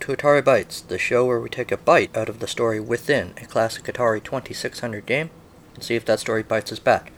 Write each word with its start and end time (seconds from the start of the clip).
To 0.00 0.16
Atari 0.16 0.40
Bytes, 0.40 0.86
the 0.86 0.98
show 0.98 1.26
where 1.26 1.38
we 1.38 1.50
take 1.50 1.70
a 1.70 1.76
bite 1.76 2.16
out 2.16 2.30
of 2.30 2.38
the 2.40 2.46
story 2.46 2.80
within 2.80 3.34
a 3.36 3.44
classic 3.44 3.84
Atari 3.84 4.24
2600 4.24 5.04
game 5.04 5.28
and 5.74 5.84
see 5.84 5.94
if 5.94 6.06
that 6.06 6.20
story 6.20 6.42
bites 6.42 6.72
us 6.72 6.78
back. 6.78 7.12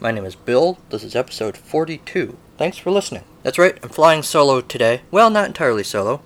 My 0.00 0.10
name 0.10 0.24
is 0.24 0.34
Bill, 0.34 0.78
this 0.90 1.04
is 1.04 1.14
episode 1.14 1.56
42. 1.56 2.36
Thanks 2.58 2.76
for 2.76 2.90
listening. 2.90 3.22
That's 3.44 3.56
right, 3.56 3.78
I'm 3.84 3.88
flying 3.88 4.24
solo 4.24 4.60
today. 4.60 5.02
Well, 5.12 5.30
not 5.30 5.46
entirely 5.46 5.84
solo. 5.84 6.22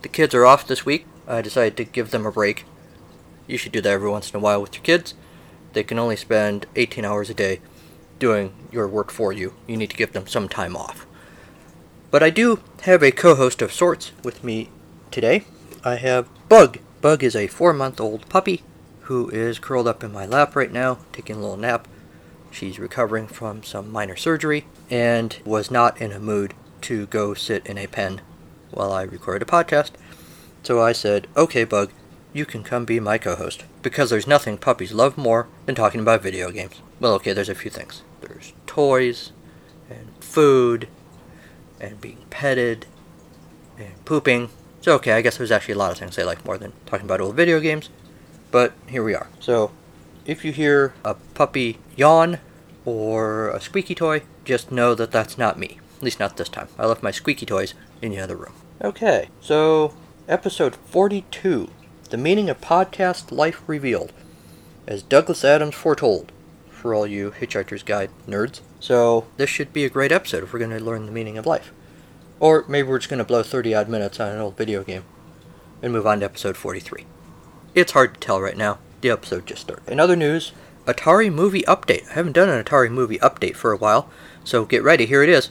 The 0.00 0.08
kids 0.08 0.34
are 0.34 0.46
off 0.46 0.66
this 0.66 0.86
week. 0.86 1.04
I 1.28 1.42
decided 1.42 1.76
to 1.76 1.84
give 1.84 2.12
them 2.12 2.24
a 2.24 2.32
break. 2.32 2.64
You 3.46 3.58
should 3.58 3.72
do 3.72 3.82
that 3.82 3.92
every 3.92 4.08
once 4.08 4.30
in 4.30 4.36
a 4.36 4.40
while 4.40 4.62
with 4.62 4.74
your 4.74 4.82
kids. 4.82 5.12
They 5.74 5.84
can 5.84 5.98
only 5.98 6.16
spend 6.16 6.64
18 6.76 7.04
hours 7.04 7.28
a 7.28 7.34
day 7.34 7.60
doing 8.18 8.54
your 8.72 8.88
work 8.88 9.10
for 9.10 9.34
you. 9.34 9.52
You 9.66 9.76
need 9.76 9.90
to 9.90 9.96
give 9.96 10.14
them 10.14 10.26
some 10.26 10.48
time 10.48 10.76
off. 10.76 11.04
But 12.10 12.22
I 12.22 12.30
do 12.30 12.60
have 12.82 13.02
a 13.02 13.12
co 13.12 13.34
host 13.34 13.60
of 13.60 13.70
sorts 13.70 14.12
with 14.24 14.42
me 14.42 14.70
today. 15.12 15.44
I 15.84 15.96
have 15.96 16.28
Bug. 16.48 16.78
Bug 17.00 17.22
is 17.22 17.36
a 17.36 17.46
four 17.46 17.72
month 17.72 18.00
old 18.00 18.28
puppy 18.28 18.62
who 19.02 19.28
is 19.30 19.58
curled 19.58 19.86
up 19.86 20.02
in 20.02 20.12
my 20.12 20.26
lap 20.26 20.56
right 20.56 20.72
now, 20.72 20.98
taking 21.12 21.36
a 21.36 21.40
little 21.40 21.56
nap. 21.56 21.86
She's 22.50 22.78
recovering 22.78 23.26
from 23.26 23.62
some 23.62 23.90
minor 23.90 24.16
surgery 24.16 24.66
and 24.90 25.36
was 25.44 25.70
not 25.70 26.00
in 26.00 26.12
a 26.12 26.20
mood 26.20 26.54
to 26.82 27.06
go 27.06 27.34
sit 27.34 27.66
in 27.66 27.78
a 27.78 27.86
pen 27.86 28.20
while 28.70 28.92
I 28.92 29.02
recorded 29.02 29.48
a 29.48 29.50
podcast. 29.50 29.92
So 30.62 30.80
I 30.80 30.92
said, 30.92 31.26
okay, 31.36 31.64
Bug, 31.64 31.90
you 32.32 32.46
can 32.46 32.62
come 32.62 32.84
be 32.84 33.00
my 33.00 33.18
co 33.18 33.34
host. 33.34 33.64
Because 33.82 34.10
there's 34.10 34.26
nothing 34.26 34.58
puppies 34.58 34.92
love 34.92 35.18
more 35.18 35.48
than 35.66 35.74
talking 35.74 36.00
about 36.00 36.22
video 36.22 36.50
games. 36.50 36.80
Well, 37.00 37.14
okay, 37.14 37.32
there's 37.32 37.48
a 37.48 37.54
few 37.54 37.70
things 37.70 38.02
there's 38.20 38.52
toys, 38.66 39.32
and 39.90 40.08
food, 40.20 40.88
and 41.80 42.00
being 42.00 42.24
petted 42.30 42.86
and 43.78 44.04
pooping. 44.04 44.50
So 44.82 44.96
okay, 44.96 45.12
I 45.12 45.22
guess 45.22 45.38
there's 45.38 45.52
actually 45.52 45.74
a 45.74 45.78
lot 45.78 45.92
of 45.92 45.98
things 45.98 46.18
I 46.18 46.24
like 46.24 46.44
more 46.44 46.58
than 46.58 46.72
talking 46.86 47.06
about 47.06 47.20
old 47.20 47.36
video 47.36 47.60
games. 47.60 47.88
But 48.50 48.72
here 48.88 49.04
we 49.04 49.14
are. 49.14 49.28
So 49.38 49.70
if 50.26 50.44
you 50.44 50.50
hear 50.50 50.92
a 51.04 51.14
puppy 51.14 51.78
yawn 51.96 52.38
or 52.84 53.50
a 53.50 53.60
squeaky 53.60 53.94
toy, 53.94 54.22
just 54.44 54.72
know 54.72 54.96
that 54.96 55.12
that's 55.12 55.38
not 55.38 55.56
me. 55.56 55.78
At 55.98 56.02
least 56.02 56.18
not 56.18 56.36
this 56.36 56.48
time. 56.48 56.66
I 56.76 56.86
left 56.86 57.00
my 57.02 57.12
squeaky 57.12 57.46
toys 57.46 57.74
in 58.02 58.10
the 58.10 58.18
other 58.18 58.34
room. 58.36 58.54
Okay, 58.82 59.28
so 59.40 59.94
episode 60.28 60.74
42 60.74 61.70
The 62.10 62.16
Meaning 62.16 62.50
of 62.50 62.60
Podcast 62.60 63.30
Life 63.30 63.62
Revealed, 63.68 64.12
as 64.88 65.04
Douglas 65.04 65.44
Adams 65.44 65.76
foretold, 65.76 66.32
for 66.68 66.92
all 66.92 67.06
you 67.06 67.30
Hitchhiker's 67.30 67.84
Guide 67.84 68.10
nerds. 68.26 68.62
So 68.80 69.28
this 69.36 69.48
should 69.48 69.72
be 69.72 69.84
a 69.84 69.90
great 69.90 70.10
episode 70.10 70.42
if 70.42 70.52
we're 70.52 70.58
going 70.58 70.76
to 70.76 70.84
learn 70.84 71.06
the 71.06 71.12
meaning 71.12 71.38
of 71.38 71.46
life. 71.46 71.72
Or 72.42 72.64
maybe 72.66 72.88
we're 72.88 72.98
just 72.98 73.08
going 73.08 73.18
to 73.18 73.24
blow 73.24 73.44
30 73.44 73.72
odd 73.72 73.88
minutes 73.88 74.18
on 74.18 74.32
an 74.32 74.40
old 74.40 74.56
video 74.56 74.82
game 74.82 75.04
and 75.80 75.92
move 75.92 76.08
on 76.08 76.18
to 76.18 76.24
episode 76.24 76.56
43. 76.56 77.06
It's 77.72 77.92
hard 77.92 78.14
to 78.14 78.20
tell 78.20 78.40
right 78.40 78.56
now. 78.56 78.80
The 79.00 79.10
episode 79.10 79.46
just 79.46 79.62
started. 79.62 79.88
In 79.88 80.00
other 80.00 80.16
news, 80.16 80.50
Atari 80.84 81.32
movie 81.32 81.62
update. 81.62 82.10
I 82.10 82.14
haven't 82.14 82.32
done 82.32 82.48
an 82.48 82.62
Atari 82.64 82.90
movie 82.90 83.20
update 83.20 83.54
for 83.54 83.70
a 83.70 83.76
while, 83.76 84.10
so 84.42 84.64
get 84.64 84.82
ready. 84.82 85.06
Here 85.06 85.22
it 85.22 85.28
is. 85.28 85.50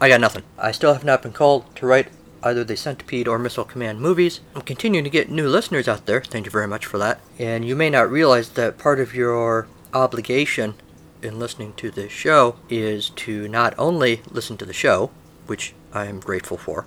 I 0.00 0.08
got 0.08 0.20
nothing. 0.20 0.44
I 0.56 0.70
still 0.70 0.92
have 0.92 1.02
not 1.02 1.20
been 1.20 1.32
called 1.32 1.74
to 1.76 1.86
write 1.86 2.10
either 2.44 2.62
the 2.62 2.76
Centipede 2.76 3.26
or 3.26 3.36
Missile 3.36 3.64
Command 3.64 4.00
movies. 4.00 4.38
I'm 4.54 4.62
continuing 4.62 5.02
to 5.02 5.10
get 5.10 5.32
new 5.32 5.48
listeners 5.48 5.88
out 5.88 6.06
there. 6.06 6.20
Thank 6.20 6.46
you 6.46 6.52
very 6.52 6.68
much 6.68 6.86
for 6.86 6.98
that. 6.98 7.20
And 7.40 7.64
you 7.64 7.74
may 7.74 7.90
not 7.90 8.08
realize 8.08 8.50
that 8.50 8.78
part 8.78 9.00
of 9.00 9.16
your 9.16 9.66
obligation 9.92 10.74
in 11.22 11.40
listening 11.40 11.72
to 11.72 11.90
this 11.90 12.12
show 12.12 12.54
is 12.68 13.10
to 13.10 13.48
not 13.48 13.74
only 13.76 14.22
listen 14.30 14.56
to 14.56 14.64
the 14.64 14.72
show, 14.72 15.10
which 15.50 15.74
I 15.92 16.06
am 16.06 16.20
grateful 16.20 16.56
for, 16.56 16.86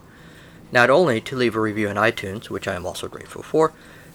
not 0.71 0.89
only 0.89 1.19
to 1.19 1.35
leave 1.35 1.55
a 1.55 1.59
review 1.59 1.89
on 1.89 1.97
iTunes, 1.97 2.49
which 2.49 2.65
I 2.65 2.75
am 2.75 2.85
also 2.85 3.09
grateful 3.09 3.43
for, 3.43 3.73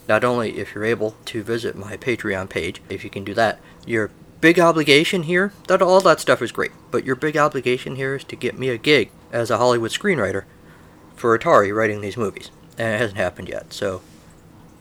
not 0.09 0.25
only 0.25 0.57
if 0.59 0.75
you're 0.75 0.87
able 0.87 1.15
to 1.27 1.43
visit 1.43 1.77
my 1.77 1.99
Patreon 1.99 2.49
page, 2.49 2.81
if 2.89 3.05
you 3.05 3.11
can 3.11 3.25
do 3.25 3.35
that, 3.35 3.61
your 3.85 4.11
big 4.41 4.59
obligation 4.59 5.25
here, 5.25 5.53
that 5.67 5.83
all 5.83 6.01
that 6.01 6.19
stuff 6.19 6.41
is 6.41 6.51
great, 6.51 6.73
but 6.91 7.05
your 7.05 7.15
big 7.15 7.37
obligation 7.37 7.97
here 7.97 8.15
is 8.15 8.25
to 8.25 8.37
get 8.37 8.59
me 8.59 8.71
a 8.71 8.79
gig 8.79 9.11
as 9.31 9.51
a 9.51 9.59
Hollywood 9.59 9.91
screenwriter 9.91 10.45
for 11.15 11.39
Atari 11.39 11.75
writing 11.75 12.01
these 12.01 12.17
movies. 12.17 12.51
And 12.79 12.95
it 12.95 12.99
hasn't 12.99 13.19
happened 13.19 13.51
yet, 13.51 13.75
so 13.75 14.01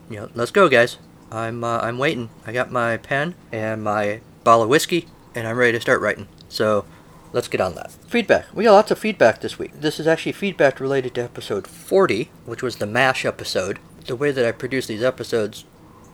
you 0.08 0.16
know, 0.16 0.30
let's 0.34 0.50
go 0.50 0.70
guys. 0.70 0.96
I'm 1.30 1.62
uh, 1.62 1.80
I'm 1.80 1.98
waiting. 1.98 2.30
I 2.46 2.52
got 2.52 2.72
my 2.72 2.96
pen 2.96 3.34
and 3.52 3.84
my 3.84 4.20
bottle 4.44 4.62
of 4.62 4.70
whiskey 4.70 5.08
and 5.34 5.46
I'm 5.46 5.58
ready 5.58 5.72
to 5.72 5.80
start 5.80 6.00
writing. 6.00 6.28
So 6.48 6.86
let's 7.32 7.48
get 7.48 7.60
on 7.60 7.74
that. 7.74 7.92
Feedback. 8.06 8.46
We 8.54 8.64
got 8.64 8.72
lots 8.72 8.90
of 8.90 8.98
feedback 8.98 9.40
this 9.40 9.58
week. 9.58 9.80
This 9.80 10.00
is 10.00 10.06
actually 10.06 10.32
feedback 10.32 10.80
related 10.80 11.14
to 11.14 11.24
episode 11.24 11.66
40, 11.66 12.30
which 12.44 12.62
was 12.62 12.76
the 12.76 12.86
MASH 12.86 13.24
episode. 13.24 13.78
The 14.06 14.16
way 14.16 14.30
that 14.30 14.44
I 14.44 14.52
produce 14.52 14.86
these 14.86 15.02
episodes 15.02 15.64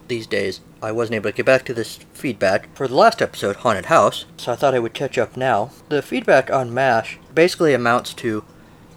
these 0.09 0.27
days, 0.27 0.61
I 0.83 0.93
wasn't 0.93 1.17
able 1.17 1.31
to 1.31 1.37
get 1.37 1.47
back 1.47 1.65
to 1.67 1.75
this 1.75 1.97
feedback 2.13 2.75
for 2.77 2.87
the 2.89 2.95
last 2.95 3.23
episode, 3.23 3.57
Haunted 3.57 3.87
House, 3.87 4.27
so 4.37 4.53
I 4.53 4.57
thought 4.57 4.75
I 4.75 4.79
would 4.79 4.95
catch 4.95 5.17
up 5.17 5.37
now. 5.37 5.71
The 5.89 6.03
feedback 6.03 6.51
on 6.51 6.75
MASH 6.75 7.19
basically 7.35 7.75
amounts 7.75 8.13
to 8.15 8.45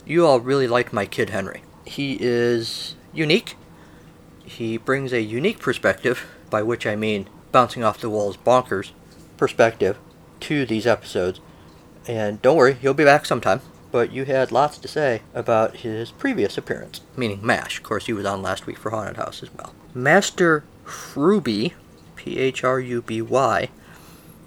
you 0.06 0.26
all 0.26 0.40
really 0.40 0.68
like 0.68 0.94
my 0.94 1.06
kid 1.06 1.30
Henry. 1.30 1.64
He 1.86 2.18
is 2.20 2.96
unique. 3.14 3.56
He 4.46 4.78
brings 4.78 5.14
a 5.14 5.22
unique 5.22 5.60
perspective, 5.60 6.26
by 6.50 6.64
which 6.64 6.86
I 6.86 6.96
mean 6.96 7.30
bouncing 7.52 7.84
off 7.84 8.02
the 8.02 8.10
walls 8.10 8.38
bonkers 8.38 8.92
perspective 9.38 9.98
to 10.42 10.66
these 10.66 10.88
episodes. 10.88 11.40
And 12.08 12.42
don't 12.42 12.56
worry, 12.56 12.74
he'll 12.76 12.94
be 12.94 13.04
back 13.04 13.26
sometime. 13.26 13.62
But 13.92 14.12
you 14.12 14.26
had 14.26 14.52
lots 14.52 14.78
to 14.78 14.88
say 14.88 15.22
about 15.34 15.78
his 15.78 16.12
previous 16.12 16.58
appearance, 16.58 17.02
meaning 17.16 17.40
MASH. 17.46 17.78
Of 17.78 17.84
course, 17.84 18.06
he 18.06 18.14
was 18.14 18.26
on 18.26 18.42
last 18.42 18.66
week 18.66 18.78
for 18.78 18.90
Haunted 18.90 19.18
House 19.18 19.44
as 19.44 19.54
well. 19.54 19.74
Master 19.94 20.64
Phruby, 20.86 21.74
P 22.16 22.38
H 22.38 22.64
R 22.64 22.80
U 22.80 23.02
B 23.02 23.22
Y, 23.22 23.70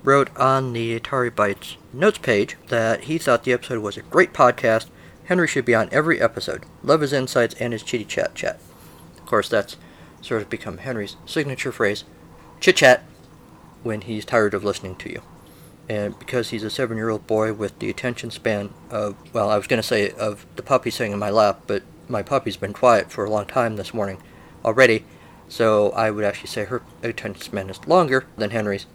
wrote 0.03 0.35
on 0.37 0.73
the 0.73 0.99
Atari 0.99 1.31
Bytes 1.31 1.77
notes 1.93 2.19
page 2.19 2.57
that 2.69 3.05
he 3.05 3.19
thought 3.19 3.45
the 3.45 3.53
episode 3.53 3.83
was 3.83 3.97
a 3.97 4.03
great 4.03 4.33
podcast. 4.33 4.87
Henry 5.25 5.47
should 5.47 5.65
be 5.65 5.75
on 5.75 5.89
every 5.93 6.21
episode. 6.21 6.65
Love 6.83 7.01
his 7.01 7.13
insights 7.13 7.55
and 7.61 7.73
his 7.73 7.83
chitty 7.83 8.05
chat 8.05 8.35
chat. 8.35 8.59
Of 9.19 9.27
course, 9.27 9.49
that's 9.49 9.77
sort 10.21 10.43
of 10.43 10.51
become 10.51 10.79
Henry's 10.79 11.17
signature 11.25 11.73
phrase 11.73 12.05
chit 12.61 12.77
chat 12.77 13.05
when 13.83 14.03
he's 14.03 14.25
tired 14.25 14.53
of 14.53 14.65
listening 14.65 14.97
to 14.97 15.11
you 15.11 15.23
and 15.91 16.17
because 16.21 16.51
he's 16.51 16.63
a 16.63 16.71
seven 16.71 16.97
year 16.97 17.09
old 17.09 17.27
boy 17.27 17.53
with 17.53 17.77
the 17.81 17.91
attention 17.91 18.31
span 18.31 18.73
of, 18.91 19.17
well, 19.35 19.51
I 19.51 19.57
was 19.57 19.67
going 19.67 19.83
to 19.83 19.87
say 19.87 20.11
of 20.13 20.47
the 20.55 20.63
puppy 20.63 20.89
sitting 20.89 21.13
in 21.13 21.19
my 21.19 21.31
lap, 21.31 21.63
but 21.67 21.83
my 22.09 22.23
puppy's 22.23 22.57
been 22.57 22.73
quiet 22.73 23.11
for 23.11 23.25
a 23.25 23.31
long 23.31 23.45
time 23.45 23.75
this 23.75 23.93
morning 23.93 24.23
already, 24.65 25.05
so 25.49 25.91
I 25.91 26.13
would 26.13 26.25
actually 26.25 26.47
say 26.47 26.65
her 26.65 26.83
attention 27.03 27.43
span 27.43 27.69
is 27.69 27.85
longer 27.89 28.25
than 28.37 28.51
Henry's. 28.51 28.87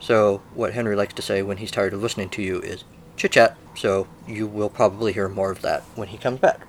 So, 0.00 0.42
what 0.54 0.72
Henry 0.72 0.96
likes 0.96 1.14
to 1.14 1.22
say 1.22 1.40
when 1.40 1.58
he's 1.58 1.70
tired 1.70 1.92
of 1.92 2.02
listening 2.02 2.30
to 2.30 2.42
you 2.42 2.58
is 2.62 2.82
chit 3.16 3.32
chat, 3.32 3.56
so 3.76 4.08
you 4.26 4.48
will 4.48 4.70
probably 4.70 5.12
hear 5.12 5.28
more 5.28 5.52
of 5.52 5.62
that 5.62 5.82
when 5.94 6.08
he 6.08 6.18
comes 6.18 6.40
back. 6.40 6.62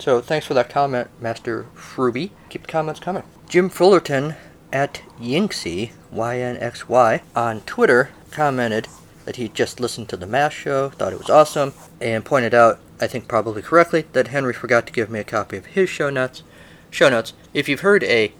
So, 0.00 0.20
thanks 0.20 0.46
for 0.46 0.54
that 0.54 0.68
comment, 0.68 1.10
Master 1.20 1.66
Phruby. 1.76 2.30
Keep 2.48 2.62
the 2.62 2.72
comments 2.72 2.98
coming. 2.98 3.22
Jim 3.48 3.68
Fullerton 3.68 4.34
at 4.72 5.02
Yinxy, 5.20 5.92
Y-N-X-Y, 6.10 7.22
on 7.36 7.60
Twitter 7.60 8.08
commented 8.32 8.88
that 9.24 9.36
he 9.36 9.48
just 9.48 9.80
listened 9.80 10.08
to 10.08 10.16
the 10.16 10.26
MASH 10.26 10.56
show, 10.56 10.90
thought 10.90 11.12
it 11.12 11.18
was 11.18 11.30
awesome, 11.30 11.72
and 12.00 12.24
pointed 12.24 12.54
out, 12.54 12.78
I 13.00 13.06
think 13.06 13.28
probably 13.28 13.62
correctly, 13.62 14.06
that 14.12 14.28
Henry 14.28 14.52
forgot 14.52 14.86
to 14.86 14.92
give 14.92 15.10
me 15.10 15.20
a 15.20 15.24
copy 15.24 15.56
of 15.56 15.66
his 15.66 15.88
show 15.88 16.10
notes. 16.10 16.42
Show 16.90 17.08
notes. 17.08 17.32
If 17.54 17.68
you've 17.68 17.80
heard 17.80 18.04
a 18.04 18.32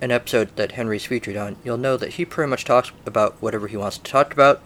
an 0.00 0.10
episode 0.12 0.54
that 0.56 0.72
Henry's 0.72 1.06
featured 1.06 1.36
on, 1.36 1.56
you'll 1.64 1.76
know 1.76 1.96
that 1.96 2.14
he 2.14 2.24
pretty 2.24 2.48
much 2.48 2.64
talks 2.64 2.92
about 3.04 3.34
whatever 3.42 3.66
he 3.66 3.76
wants 3.76 3.98
to 3.98 4.10
talk 4.10 4.32
about. 4.32 4.62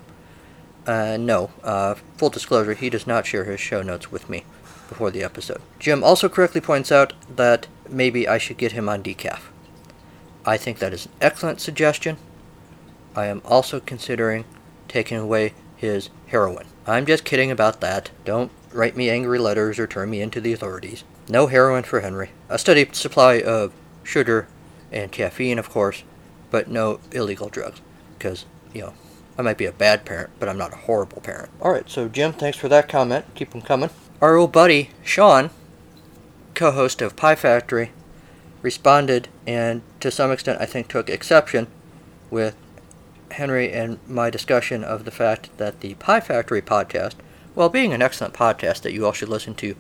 Uh, 0.87 1.17
no, 1.19 1.51
uh, 1.63 1.95
full 2.17 2.29
disclosure, 2.29 2.75
he 2.75 2.91
does 2.91 3.07
not 3.07 3.25
share 3.25 3.45
his 3.45 3.61
show 3.61 3.83
notes 3.83 4.13
with 4.13 4.29
me 4.29 4.45
before 4.89 5.11
the 5.11 5.23
episode. 5.23 5.63
Jim 5.79 6.05
also 6.05 6.29
correctly 6.29 6.61
points 6.61 6.93
out 6.93 7.15
that 7.35 7.67
maybe 7.89 8.29
I 8.29 8.37
should 8.37 8.59
get 8.59 8.73
him 8.73 8.89
on 8.89 9.03
decaf. 9.03 9.41
I 10.45 10.57
think 10.57 10.79
that 10.81 10.93
is 10.93 11.07
an 11.07 11.13
excellent 11.21 11.61
suggestion. 11.61 12.17
I 13.15 13.27
am 13.27 13.43
also 13.45 13.81
considering 13.81 14.45
taking 14.93 15.17
away 15.17 15.55
his 15.75 16.11
heroin. 16.27 16.67
I'm 16.87 17.07
just 17.07 17.25
kidding 17.25 17.51
about 17.51 17.81
that. 17.81 18.11
Don't 18.27 18.53
write 18.73 18.95
me 18.95 19.09
angry 19.09 19.39
letters 19.39 19.79
or 19.79 19.87
turn 19.87 20.11
me 20.11 20.21
into 20.21 20.41
the 20.41 20.53
authorities. 20.53 21.03
No 21.29 21.47
heroin 21.47 21.83
for 21.83 22.01
Henry. 22.01 22.31
A 22.51 22.59
steady 22.59 22.87
supply 22.93 23.41
of 23.41 23.73
sugar 24.03 24.49
and 24.93 25.11
caffeine, 25.11 25.59
of 25.59 25.71
course, 25.71 26.03
but 26.51 26.69
no 26.69 27.01
illegal 27.11 27.49
drugs. 27.49 27.81
Because, 28.19 28.45
you 28.75 28.83
know, 28.83 28.95
I 29.39 29.43
might 29.43 29.57
be 29.57 29.65
a 29.65 29.73
bad 29.73 30.05
parent, 30.05 30.31
but 30.39 30.49
I'm 30.49 30.59
not 30.59 30.75
a 30.75 30.77
horrible 30.77 31.23
parent. 31.23 31.51
Alright, 31.61 31.89
so 31.89 32.09
Jim, 32.09 32.35
thanks 32.35 32.59
for 32.59 32.69
that 32.69 32.89
comment. 32.89 33.25
Keep 33.35 33.53
them 33.53 33.63
coming. 33.63 33.91
Our 34.21 34.37
old 34.37 34.53
buddy, 34.53 34.91
Sean, 35.03 35.51
co 36.55 36.71
host 36.71 37.01
of 37.01 37.17
Pie 37.17 37.37
Factory, 37.37 37.93
responded 38.61 39.29
and 39.47 39.81
to 40.01 40.11
some 40.11 40.31
extent 40.31 40.61
I 40.61 40.67
think 40.67 40.89
took 40.89 41.09
exception 41.09 41.67
with 42.31 42.57
Henry 43.33 43.73
and 43.73 43.99
my 44.09 44.31
discussion 44.31 44.85
of 44.85 45.05
the 45.05 45.11
fact 45.11 45.51
that 45.59 45.81
the 45.81 45.95
Pie 45.95 46.21
Factory 46.21 46.63
podcast, 46.63 47.15
while 47.55 47.69
being 47.69 47.93
an 47.93 48.03
excellent 48.03 48.35
podcast 48.35 48.83
that 48.83 48.93
you 48.93 49.05
all 49.05 49.13
should 49.13 49.29
listen 49.29 49.55
to 49.57 49.77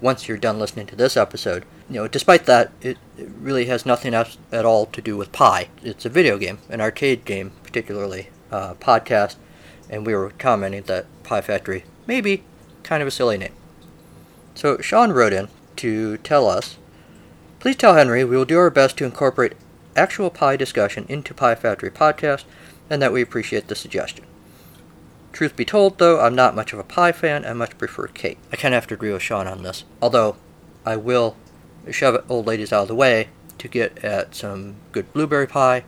once 0.00 0.28
you're 0.28 0.36
done 0.36 0.58
listening 0.58 0.86
to 0.86 0.96
this 0.96 1.16
episode. 1.16 1.64
You 1.88 1.96
know, 1.96 2.08
despite 2.08 2.46
that, 2.46 2.70
it, 2.82 2.98
it 3.16 3.28
really 3.40 3.66
has 3.66 3.86
nothing 3.86 4.14
else 4.14 4.36
at 4.52 4.64
all 4.64 4.86
to 4.86 5.00
do 5.00 5.16
with 5.16 5.32
pie. 5.32 5.68
It's 5.82 6.04
a 6.04 6.10
video 6.10 6.38
game, 6.38 6.58
an 6.68 6.80
arcade 6.80 7.24
game, 7.24 7.52
particularly 7.62 8.28
uh, 8.50 8.74
podcast, 8.74 9.36
and 9.88 10.04
we 10.04 10.14
were 10.14 10.30
commenting 10.38 10.82
that 10.82 11.06
Pie 11.22 11.40
Factory 11.40 11.84
may 12.06 12.20
be 12.20 12.42
kind 12.82 13.02
of 13.02 13.08
a 13.08 13.12
silly 13.12 13.38
name. 13.38 13.52
So 14.54 14.78
Sean 14.78 15.12
wrote 15.12 15.32
in 15.32 15.48
to 15.76 16.16
tell 16.18 16.48
us, 16.48 16.76
please 17.60 17.76
tell 17.76 17.94
Henry 17.94 18.24
we 18.24 18.36
will 18.36 18.44
do 18.44 18.58
our 18.58 18.70
best 18.70 18.96
to 18.98 19.04
incorporate 19.04 19.54
actual 19.96 20.30
pie 20.30 20.56
discussion 20.56 21.06
into 21.08 21.34
Pie 21.34 21.56
Factory 21.56 21.90
podcast, 21.90 22.44
and 22.88 23.02
that 23.02 23.12
we 23.12 23.22
appreciate 23.22 23.68
the 23.68 23.74
suggestion. 23.74 24.24
Truth 25.32 25.56
be 25.56 25.64
told, 25.64 25.98
though, 25.98 26.20
I'm 26.20 26.34
not 26.34 26.54
much 26.54 26.72
of 26.72 26.78
a 26.78 26.84
pie 26.84 27.12
fan. 27.12 27.44
I 27.44 27.52
much 27.52 27.76
prefer 27.76 28.06
cake. 28.06 28.38
I 28.52 28.56
kind 28.56 28.74
of 28.74 28.82
have 28.82 28.88
to 28.88 28.94
agree 28.94 29.12
with 29.12 29.22
Sean 29.22 29.46
on 29.46 29.62
this. 29.62 29.84
Although, 30.00 30.36
I 30.84 30.96
will 30.96 31.36
shove 31.90 32.24
old 32.28 32.46
ladies 32.46 32.72
out 32.72 32.82
of 32.82 32.88
the 32.88 32.94
way 32.94 33.28
to 33.58 33.68
get 33.68 34.02
at 34.04 34.34
some 34.34 34.76
good 34.92 35.12
blueberry 35.12 35.46
pie 35.46 35.84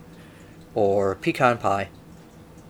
or 0.75 1.15
pecan 1.15 1.57
pie. 1.57 1.89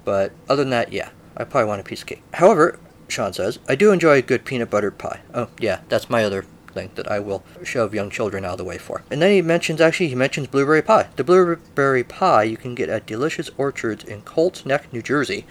But 0.06 0.32
other 0.48 0.64
than 0.64 0.72
that, 0.72 0.94
yeah, 0.94 1.10
I 1.36 1.44
probably 1.44 1.68
want 1.68 1.82
a 1.82 1.84
piece 1.84 2.02
of 2.02 2.08
cake. 2.08 2.24
However, 2.36 2.80
Sean 3.08 3.34
says, 3.34 3.60
I 3.68 3.76
do 3.76 3.92
enjoy 3.92 4.18
a 4.18 4.22
good 4.22 4.46
peanut 4.46 4.70
butter 4.70 4.92
pie. 4.92 5.22
Oh, 5.34 5.50
yeah, 5.60 5.82
that's 5.90 6.10
my 6.10 6.24
other 6.24 6.46
thing 6.70 6.92
that 6.96 7.10
I 7.10 7.20
will 7.20 7.44
shove 7.64 7.94
young 7.94 8.10
children 8.10 8.46
out 8.46 8.54
of 8.54 8.58
the 8.58 8.64
way 8.64 8.78
for. 8.78 9.04
And 9.12 9.22
then 9.22 9.32
he 9.32 9.42
mentions, 9.42 9.82
actually, 9.82 10.10
he 10.10 10.16
mentions 10.16 10.48
blueberry 10.48 10.82
pie. 10.82 11.10
The 11.16 11.24
blueberry 11.24 12.04
pie 12.04 12.44
you 12.44 12.58
can 12.58 12.76
get 12.76 12.90
at 12.90 13.06
Delicious 13.06 13.50
Orchards 13.58 14.04
in 14.04 14.22
Colts 14.22 14.66
Neck, 14.66 14.92
New 14.94 15.02
Jersey 15.02 15.46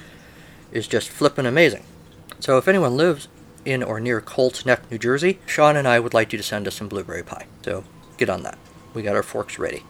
is 0.73 0.87
just 0.87 1.09
flippin' 1.09 1.47
amazing. 1.47 1.85
So 2.41 2.59
if 2.59 2.69
anyone 2.69 2.97
lives 2.97 3.29
in 3.65 3.83
or 3.83 4.01
near 4.01 4.21
Colts 4.21 4.65
Neck, 4.65 4.91
New 4.91 4.99
Jersey, 4.99 5.39
Sean 5.47 5.77
and 5.77 5.89
I 5.89 6.01
would 6.01 6.15
like 6.15 6.33
you 6.33 6.39
to 6.39 6.43
send 6.43 6.67
us 6.67 6.77
some 6.77 6.89
blueberry 6.89 7.23
pie. 7.23 7.47
So 7.63 7.85
get 8.17 8.31
on 8.31 8.43
that. 8.43 8.59
We 8.95 9.03
got 9.03 9.17
our 9.17 9.23
forks 9.23 9.59
ready. 9.59 9.85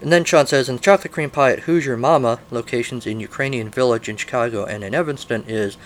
And 0.00 0.12
then 0.12 0.24
Sean 0.24 0.46
says, 0.46 0.68
in 0.68 0.76
the 0.76 0.82
chocolate 0.82 1.12
cream 1.12 1.30
pie 1.30 1.52
at 1.52 1.60
Hoosier 1.60 1.96
Mama, 1.96 2.40
locations 2.50 3.06
in 3.06 3.20
Ukrainian 3.20 3.70
Village 3.70 4.08
in 4.08 4.16
Chicago 4.16 4.64
and 4.64 4.84
in 4.84 4.94
Evanston 4.94 5.44
is, 5.46 5.76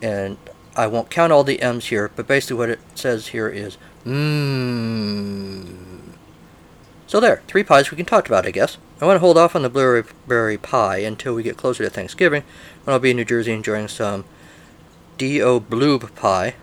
and 0.00 0.38
I 0.76 0.86
won't 0.86 1.10
count 1.10 1.32
all 1.32 1.44
the 1.44 1.62
M's 1.62 1.86
here, 1.86 2.10
but 2.14 2.26
basically 2.26 2.56
what 2.56 2.70
it 2.70 2.80
says 2.94 3.28
here 3.28 3.48
is, 3.48 3.76
mmm. 4.04 5.76
So 7.06 7.18
there, 7.18 7.42
three 7.48 7.64
pies 7.64 7.90
we 7.90 7.96
can 7.96 8.06
talk 8.06 8.28
about, 8.28 8.46
I 8.46 8.52
guess. 8.52 8.78
I 9.00 9.06
want 9.06 9.16
to 9.16 9.20
hold 9.20 9.36
off 9.36 9.56
on 9.56 9.62
the 9.62 9.68
blueberry 9.68 10.58
pie 10.58 10.98
until 10.98 11.34
we 11.34 11.42
get 11.42 11.56
closer 11.56 11.82
to 11.82 11.90
Thanksgiving, 11.90 12.44
when 12.84 12.94
I'll 12.94 13.00
be 13.00 13.10
in 13.10 13.16
New 13.16 13.24
Jersey 13.24 13.52
enjoying 13.52 13.88
some 13.88 14.24
D.O. 15.18 15.58
Bloob 15.60 16.14
pie. 16.14 16.54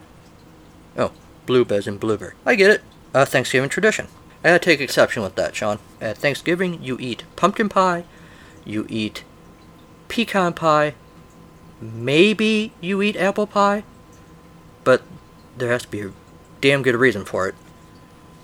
Oh, 0.98 1.12
bloob 1.45 1.71
as 1.71 1.86
in 1.86 1.98
blueberry. 1.98 2.33
I 2.45 2.56
get 2.56 2.71
it. 2.71 2.81
A 3.13 3.25
Thanksgiving 3.25 3.69
tradition. 3.69 4.07
I 4.44 4.57
take 4.57 4.80
exception 4.80 5.24
with 5.24 5.36
that, 5.36 5.56
Sean. 5.56 5.80
At 6.00 6.18
Thanksgiving, 6.18 6.81
you 6.81 6.98
eat 7.00 7.24
pumpkin 7.36 7.68
pie, 7.69 8.06
you 8.63 8.86
eat 8.89 9.24
pecan 10.07 10.54
pie, 10.54 10.94
maybe 11.81 12.71
you 12.80 13.01
eat 13.01 13.18
apple 13.18 13.48
pie, 13.48 13.83
but 14.87 15.01
there 15.57 15.69
has 15.69 15.81
to 15.81 15.91
be 15.91 15.99
a 15.99 16.13
damn 16.61 16.81
good 16.81 16.95
reason 16.95 17.25
for 17.25 17.45
it. 17.45 17.55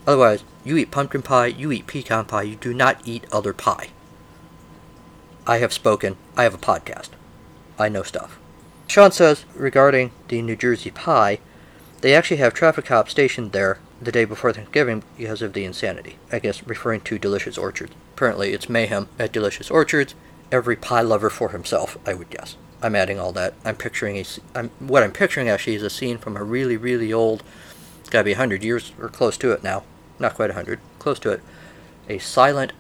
Otherwise, 0.06 0.44
you 0.66 0.76
eat 0.76 0.92
pumpkin 0.92 1.22
pie, 1.22 1.46
you 1.46 1.72
eat 1.72 1.88
pecan 1.88 2.26
pie, 2.26 2.42
you 2.42 2.58
do 2.58 2.74
not 2.74 3.00
eat 3.08 3.24
other 3.32 3.54
pie. 3.54 3.92
I 5.48 5.60
have 5.60 5.72
spoken. 5.72 6.18
I 6.36 6.44
have 6.44 6.54
a 6.54 6.58
podcast. 6.58 7.12
I 7.80 7.88
know 7.88 8.04
stuff. 8.04 8.38
Sean 8.88 9.14
says 9.14 9.46
regarding 9.56 10.12
the 10.28 10.42
New 10.42 10.58
Jersey 10.58 10.92
pie, 10.92 11.40
they 12.02 12.14
actually 12.14 12.38
have 12.38 12.54
traffic 12.54 12.84
cops 12.84 13.12
stationed 13.12 13.54
there 13.54 13.80
the 14.02 14.12
day 14.12 14.26
before 14.26 14.52
Thanksgiving 14.52 15.04
because 15.18 15.42
of 15.42 15.54
the 15.54 15.64
insanity. 15.64 16.18
I 16.30 16.40
guess 16.40 16.68
referring 16.68 17.00
to 17.02 17.18
Delicious 17.18 17.58
Orchards. 17.58 17.94
Apparently, 18.16 18.52
it's 18.52 18.68
mayhem 18.68 19.08
at 19.18 19.32
Delicious 19.32 19.72
Orchards. 19.72 20.14
Every 20.52 20.76
pie 20.76 21.04
lover 21.04 21.30
for 21.30 21.52
himself, 21.52 21.98
I 22.06 22.14
would 22.14 22.30
guess. 22.30 22.58
I'm 22.84 22.96
adding 22.96 23.20
all 23.20 23.32
that. 23.32 23.54
I'm 23.64 23.76
picturing 23.76 24.18
a. 24.18 24.26
I'm, 24.54 24.70
what 24.80 25.04
I'm 25.04 25.12
picturing 25.12 25.50
actually 25.50 25.76
is 25.76 25.84
a 25.84 25.90
scene 25.90 26.18
from 26.18 26.38
a 26.38 26.44
really, 26.44 26.78
really 26.78 27.12
old. 27.14 27.44
Gotta 28.10 28.26
be 28.26 28.32
100 28.32 28.64
years 28.64 28.92
or 29.00 29.10
close 29.10 29.38
to 29.38 29.52
it 29.52 29.64
now 29.64 29.84
not 30.20 30.36
quite 30.36 30.50
100, 30.50 30.80
close 31.00 31.20
to 31.20 31.32
it, 31.32 31.42
a 32.10 32.18
silent 32.18 32.74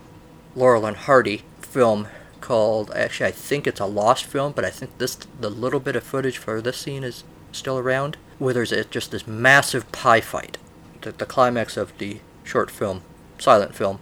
Laurel 0.55 0.85
and 0.85 0.97
Hardy 0.97 1.43
film 1.61 2.07
called, 2.41 2.91
actually, 2.95 3.27
I 3.27 3.31
think 3.31 3.67
it's 3.67 3.79
a 3.79 3.85
lost 3.85 4.25
film, 4.25 4.53
but 4.53 4.65
I 4.65 4.69
think 4.69 4.97
this, 4.97 5.15
the 5.39 5.49
little 5.49 5.79
bit 5.79 5.95
of 5.95 6.03
footage 6.03 6.37
for 6.37 6.61
this 6.61 6.77
scene 6.77 7.03
is 7.03 7.23
still 7.51 7.77
around, 7.77 8.17
where 8.39 8.53
there's 8.53 8.71
a, 8.71 8.83
just 8.85 9.11
this 9.11 9.27
massive 9.27 9.91
pie 9.91 10.21
fight. 10.21 10.57
The, 11.01 11.11
the 11.11 11.25
climax 11.25 11.77
of 11.77 11.97
the 11.97 12.19
short 12.43 12.69
film, 12.69 13.03
silent 13.37 13.75
film, 13.75 13.99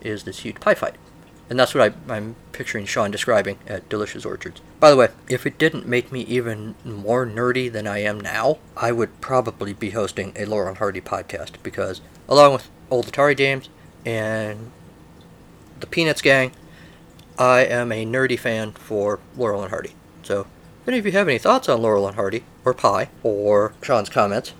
is 0.00 0.24
this 0.24 0.40
huge 0.40 0.60
pie 0.60 0.74
fight. 0.74 0.96
And 1.48 1.58
that's 1.58 1.74
what 1.74 1.92
I, 1.92 2.14
I'm 2.14 2.34
picturing 2.52 2.86
Sean 2.86 3.10
describing 3.10 3.58
at 3.68 3.88
Delicious 3.88 4.24
Orchards. 4.24 4.60
By 4.80 4.90
the 4.90 4.96
way, 4.96 5.08
if 5.28 5.46
it 5.46 5.58
didn't 5.58 5.86
make 5.86 6.10
me 6.10 6.22
even 6.22 6.74
more 6.84 7.24
nerdy 7.24 7.70
than 7.70 7.86
I 7.86 7.98
am 7.98 8.20
now, 8.20 8.58
I 8.76 8.92
would 8.92 9.20
probably 9.20 9.72
be 9.72 9.90
hosting 9.90 10.32
a 10.36 10.44
Laurel 10.44 10.68
and 10.68 10.78
Hardy 10.78 11.00
podcast 11.00 11.62
because, 11.62 12.00
along 12.28 12.54
with 12.54 12.68
old 12.90 13.06
Atari 13.06 13.36
games 13.36 13.68
and 14.04 14.72
the 15.78 15.86
Peanuts 15.86 16.22
Gang, 16.22 16.52
I 17.38 17.60
am 17.60 17.92
a 17.92 18.04
nerdy 18.04 18.38
fan 18.38 18.72
for 18.72 19.20
Laurel 19.36 19.62
and 19.62 19.70
Hardy. 19.70 19.92
So, 20.22 20.46
if 20.82 20.88
any 20.88 20.98
of 20.98 21.06
you 21.06 21.12
have 21.12 21.28
any 21.28 21.38
thoughts 21.38 21.68
on 21.68 21.82
Laurel 21.82 22.06
and 22.08 22.16
Hardy, 22.16 22.44
or 22.64 22.74
pie, 22.74 23.10
or 23.22 23.74
Sean's 23.82 24.08
comments, 24.08 24.52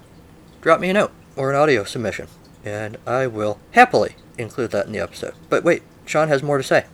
drop 0.60 0.80
me 0.80 0.90
a 0.90 0.92
note 0.92 1.12
or 1.36 1.50
an 1.50 1.56
audio 1.56 1.84
submission, 1.84 2.28
and 2.64 2.96
I 3.06 3.26
will 3.26 3.58
happily 3.72 4.16
include 4.38 4.70
that 4.72 4.86
in 4.86 4.92
the 4.92 4.98
episode. 4.98 5.34
But 5.48 5.64
wait, 5.64 5.82
Sean 6.06 6.28
has 6.28 6.42
more 6.42 6.58
to 6.58 6.64
say. 6.64 6.86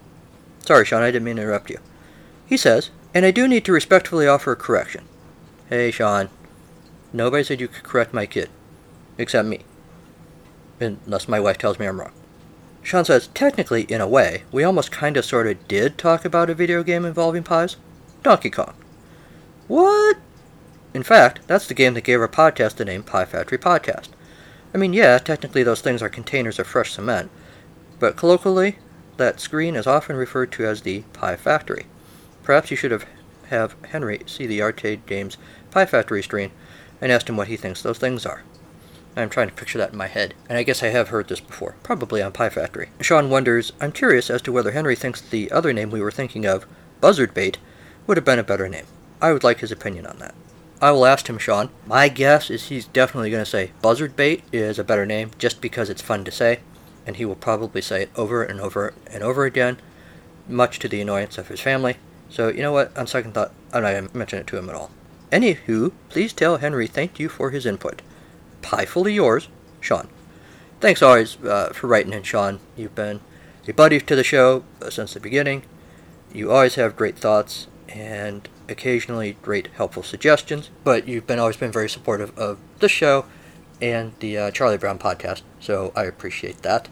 Sorry, 0.65 0.85
Sean, 0.85 1.03
I 1.03 1.11
didn't 1.11 1.25
mean 1.25 1.37
to 1.37 1.43
interrupt 1.43 1.71
you. 1.71 1.79
He 2.47 2.57
says, 2.57 2.91
and 3.15 3.25
I 3.25 3.31
do 3.31 3.47
need 3.47 3.65
to 3.67 3.73
respectfully 3.73 4.27
offer 4.27 4.53
a 4.53 4.57
correction. 4.57 5.05
Hey, 5.69 5.91
Sean. 5.91 6.29
Nobody 7.13 7.45
said 7.45 7.61
you 7.61 7.69
could 7.69 7.83
correct 7.83 8.15
my 8.15 8.27
kid. 8.27 8.49
Except 9.19 9.47
me. 9.47 9.61
Unless 10.81 11.29
my 11.29 11.39
wife 11.39 11.59
tells 11.59 11.79
me 11.79 11.87
I'm 11.87 12.01
wrong. 12.01 12.13
Sean 12.83 13.05
says, 13.05 13.29
technically, 13.29 13.83
in 13.83 14.01
a 14.01 14.09
way, 14.09 14.43
we 14.51 14.65
almost 14.65 14.91
kinda 14.91 15.23
sorta 15.23 15.55
did 15.55 15.97
talk 15.97 16.25
about 16.25 16.51
a 16.51 16.55
video 16.55 16.83
game 16.83 17.05
involving 17.05 17.45
pies. 17.45 17.77
Donkey 18.23 18.51
Kong. 18.51 18.75
What? 19.69 20.17
In 20.95 21.03
fact, 21.03 21.41
that's 21.47 21.67
the 21.67 21.75
game 21.75 21.95
that 21.95 22.05
gave 22.05 22.21
our 22.21 22.29
podcast 22.29 22.77
the 22.77 22.85
name 22.85 23.03
Pie 23.03 23.27
Factory 23.27 23.59
Podcast. 23.59 24.09
I 24.75 24.79
mean, 24.79 24.93
yeah, 24.93 25.19
technically 25.19 25.63
those 25.63 25.81
things 25.81 26.03
are 26.03 26.09
containers 26.09 26.59
of 26.59 26.67
fresh 26.67 26.93
cement, 26.93 27.31
but 27.99 28.17
colloquially, 28.17 28.79
that 29.17 29.41
screen 29.41 29.77
is 29.77 29.87
often 29.87 30.17
referred 30.17 30.53
to 30.53 30.67
as 30.67 30.83
the 30.83 31.01
Pie 31.13 31.37
Factory. 31.37 31.87
Perhaps 32.43 32.71
you 32.71 32.77
should 32.77 32.91
have, 32.91 33.07
have 33.49 33.75
Henry 33.91 34.21
see 34.27 34.47
the 34.47 34.63
arcade 34.63 35.07
game's 35.07 35.37
Pie 35.71 35.87
Factory 35.87 36.23
screen 36.23 36.51
and 37.01 37.13
asked 37.13 37.29
him 37.29 37.37
what 37.37 37.49
he 37.49 37.57
thinks 37.57 37.83
those 37.83 37.99
things 37.99 38.27
are. 38.27 38.43
I'm 39.15 39.29
trying 39.29 39.49
to 39.49 39.55
picture 39.55 39.79
that 39.79 39.93
in 39.93 39.99
my 39.99 40.07
head, 40.07 40.33
and 40.49 40.57
I 40.57 40.63
guess 40.63 40.83
I 40.83 40.89
have 40.89 41.09
heard 41.09 41.29
this 41.29 41.41
before, 41.41 41.77
probably 41.83 42.23
on 42.23 42.33
Pie 42.33 42.49
Factory. 42.49 42.89
Sean 43.01 43.29
wonders, 43.29 43.73
I'm 43.81 43.93
curious 43.93 44.31
as 44.31 44.41
to 44.43 44.53
whether 44.53 44.71
Henry 44.71 44.97
thinks 44.97 45.21
the 45.21 45.51
other 45.51 45.73
name 45.73 45.91
we 45.91 46.01
were 46.01 46.11
thinking 46.11 46.47
of, 46.47 46.65
Buzzard 47.01 47.35
Bait, 47.35 47.59
would 48.07 48.17
have 48.17 48.25
been 48.25 48.39
a 48.39 48.45
better 48.45 48.69
name. 48.69 48.87
I 49.21 49.33
would 49.33 49.45
like 49.45 49.61
his 49.61 49.71
opinion 49.71 50.07
on 50.07 50.19
that. 50.19 50.35
I 50.81 50.91
will 50.91 51.07
ask 51.07 51.29
him, 51.29 51.39
Sean. 51.39 51.69
My 51.87 52.09
guess 52.09 52.51
is 52.51 52.69
he's 52.69 52.87
definitely 52.87 53.31
going 53.31 53.45
to 53.45 53.51
say 53.51 53.73
Buzzard 53.83 54.17
Bait 54.17 54.43
is 54.51 54.79
a 54.79 54.85
better 54.85 55.07
name 55.07 55.31
just 55.39 55.61
because 55.61 55.91
it's 55.91 56.03
fun 56.03 56.25
to 56.25 56.33
say 56.33 56.61
and 57.07 57.17
he 57.17 57.25
will 57.25 57.35
probably 57.35 57.83
say 57.83 58.03
it 58.03 58.11
over 58.17 58.43
and 58.43 58.61
over 58.61 58.95
and 59.07 59.23
over 59.23 59.45
again, 59.45 59.79
much 60.49 60.79
to 60.81 60.89
the 60.89 61.01
annoyance 61.01 61.39
of 61.39 61.49
his 61.49 61.61
family. 61.61 61.97
So, 62.29 62.49
you 62.49 62.63
know 62.63 62.73
what? 62.73 62.97
On 62.97 63.07
second 63.07 63.35
thought, 63.35 63.53
I'm 63.73 63.83
not 63.83 63.93
going 63.93 64.09
to 64.09 64.17
mention 64.17 64.39
it 64.39 64.47
to 64.49 64.59
him 64.59 64.69
at 64.69 64.75
all. 64.75 64.91
Anywho, 65.31 65.93
please 66.09 66.33
tell 66.33 66.59
Henry 66.59 66.87
thank 66.87 67.19
you 67.19 67.29
for 67.29 67.51
his 67.51 67.67
input. 67.67 68.03
Piefully 68.61 69.15
yours, 69.15 69.49
Sean. 69.81 70.09
Thanks 70.81 71.03
always 71.03 71.37
uh, 71.45 71.71
for 71.73 71.87
writing 71.87 72.13
in, 72.13 72.23
Sean. 72.23 72.61
You've 72.77 72.95
been 72.95 73.21
a 73.67 73.73
buddy 73.73 74.01
to 74.01 74.17
the 74.17 74.25
show 74.25 74.65
uh, 74.81 74.91
since 74.91 75.15
the 75.15 75.21
beginning. 75.21 75.63
You 76.33 76.51
always 76.51 76.75
have 76.75 76.97
great 76.97 77.17
thoughts 77.17 77.67
and 77.89 78.49
occasionally 78.69 79.37
great 79.43 79.69
helpful 79.75 80.03
suggestions, 80.03 80.71
but 80.83 81.07
you've 81.07 81.27
been 81.27 81.39
always 81.39 81.57
been 81.57 81.73
very 81.73 81.89
supportive 81.89 82.37
of 82.39 82.59
the 82.79 82.89
show 82.89 83.27
and 83.83 84.13
the 84.21 84.39
uh, 84.39 84.51
Charlie 84.53 84.79
Brown 84.79 84.99
podcast, 84.99 85.43
so 85.61 85.93
I 85.97 86.05
appreciate 86.05 86.63
that. 86.63 86.89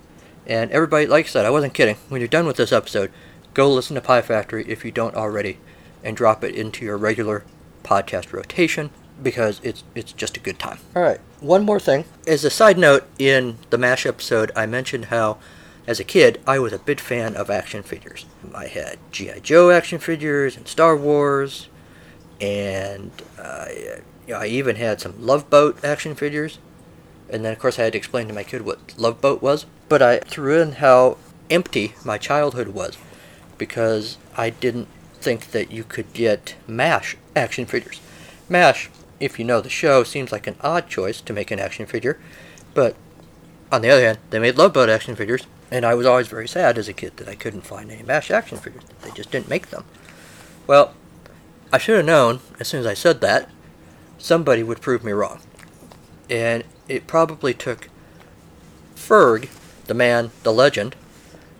And 0.46 0.70
everybody, 0.72 1.06
like 1.06 1.26
I 1.26 1.28
said, 1.28 1.46
I 1.46 1.50
wasn't 1.50 1.72
kidding. 1.72 1.94
When 2.08 2.20
you're 2.20 2.28
done 2.28 2.46
with 2.46 2.56
this 2.56 2.72
episode, 2.72 3.12
go 3.54 3.72
listen 3.72 3.94
to 3.94 4.00
Pie 4.00 4.22
Factory 4.22 4.64
if 4.68 4.84
you 4.84 4.90
don't 4.90 5.14
already, 5.14 5.58
and 6.02 6.16
drop 6.16 6.42
it 6.42 6.54
into 6.54 6.84
your 6.84 6.98
regular 6.98 7.44
podcast 7.84 8.32
rotation 8.32 8.90
because 9.22 9.60
it's 9.62 9.84
it's 9.94 10.12
just 10.12 10.36
a 10.36 10.40
good 10.40 10.58
time. 10.58 10.78
All 10.96 11.02
right, 11.02 11.20
one 11.38 11.64
more 11.64 11.78
thing. 11.78 12.04
As 12.26 12.44
a 12.44 12.50
side 12.50 12.76
note, 12.76 13.06
in 13.18 13.58
the 13.70 13.78
Mash 13.78 14.04
episode, 14.04 14.50
I 14.56 14.66
mentioned 14.66 15.06
how, 15.06 15.38
as 15.86 16.00
a 16.00 16.04
kid, 16.04 16.40
I 16.46 16.58
was 16.58 16.72
a 16.72 16.78
big 16.78 16.98
fan 16.98 17.36
of 17.36 17.50
action 17.50 17.84
figures. 17.84 18.26
I 18.52 18.66
had 18.66 18.98
GI 19.12 19.40
Joe 19.42 19.70
action 19.70 20.00
figures 20.00 20.56
and 20.56 20.66
Star 20.66 20.96
Wars, 20.96 21.68
and 22.40 23.12
uh, 23.38 23.66
I 24.34 24.46
even 24.46 24.74
had 24.74 25.00
some 25.00 25.14
Love 25.24 25.48
Boat 25.48 25.84
action 25.84 26.16
figures 26.16 26.58
And 27.30 27.44
then, 27.44 27.52
of 27.52 27.58
course, 27.58 27.78
I 27.78 27.84
had 27.84 27.92
to 27.92 27.98
explain 27.98 28.28
to 28.28 28.34
my 28.34 28.42
kid 28.42 28.62
what 28.62 28.98
Love 28.98 29.20
Boat 29.20 29.40
was. 29.40 29.66
But 29.88 30.02
I 30.02 30.18
threw 30.18 30.60
in 30.60 30.72
how 30.72 31.16
empty 31.48 31.94
my 32.04 32.18
childhood 32.18 32.68
was 32.68 32.96
because 33.58 34.16
I 34.36 34.50
didn't 34.50 34.88
think 35.14 35.50
that 35.50 35.70
you 35.70 35.84
could 35.84 36.12
get 36.12 36.54
MASH 36.66 37.16
action 37.36 37.66
figures. 37.66 38.00
MASH, 38.48 38.90
if 39.18 39.38
you 39.38 39.44
know 39.44 39.60
the 39.60 39.68
show, 39.68 40.02
seems 40.02 40.32
like 40.32 40.46
an 40.46 40.56
odd 40.62 40.88
choice 40.88 41.20
to 41.20 41.32
make 41.32 41.50
an 41.50 41.58
action 41.58 41.86
figure, 41.86 42.18
but 42.72 42.96
on 43.70 43.82
the 43.82 43.90
other 43.90 44.04
hand, 44.04 44.18
they 44.30 44.38
made 44.38 44.56
Love 44.56 44.72
Boat 44.72 44.88
action 44.88 45.14
figures, 45.14 45.46
and 45.70 45.84
I 45.84 45.94
was 45.94 46.06
always 46.06 46.28
very 46.28 46.48
sad 46.48 46.78
as 46.78 46.88
a 46.88 46.92
kid 46.92 47.18
that 47.18 47.28
I 47.28 47.34
couldn't 47.34 47.66
find 47.66 47.90
any 47.90 48.02
MASH 48.02 48.30
action 48.30 48.58
figures. 48.58 48.84
They 49.02 49.10
just 49.10 49.30
didn't 49.30 49.48
make 49.48 49.68
them. 49.68 49.84
Well, 50.66 50.94
I 51.72 51.78
should 51.78 51.96
have 51.96 52.06
known, 52.06 52.40
as 52.58 52.68
soon 52.68 52.80
as 52.80 52.86
I 52.86 52.94
said 52.94 53.20
that, 53.20 53.50
somebody 54.18 54.62
would 54.62 54.80
prove 54.80 55.04
me 55.04 55.12
wrong. 55.12 55.40
And 56.28 56.64
it 56.90 57.06
probably 57.06 57.54
took 57.54 57.88
Ferg, 58.96 59.48
the 59.86 59.94
man, 59.94 60.32
the 60.42 60.52
legend, 60.52 60.96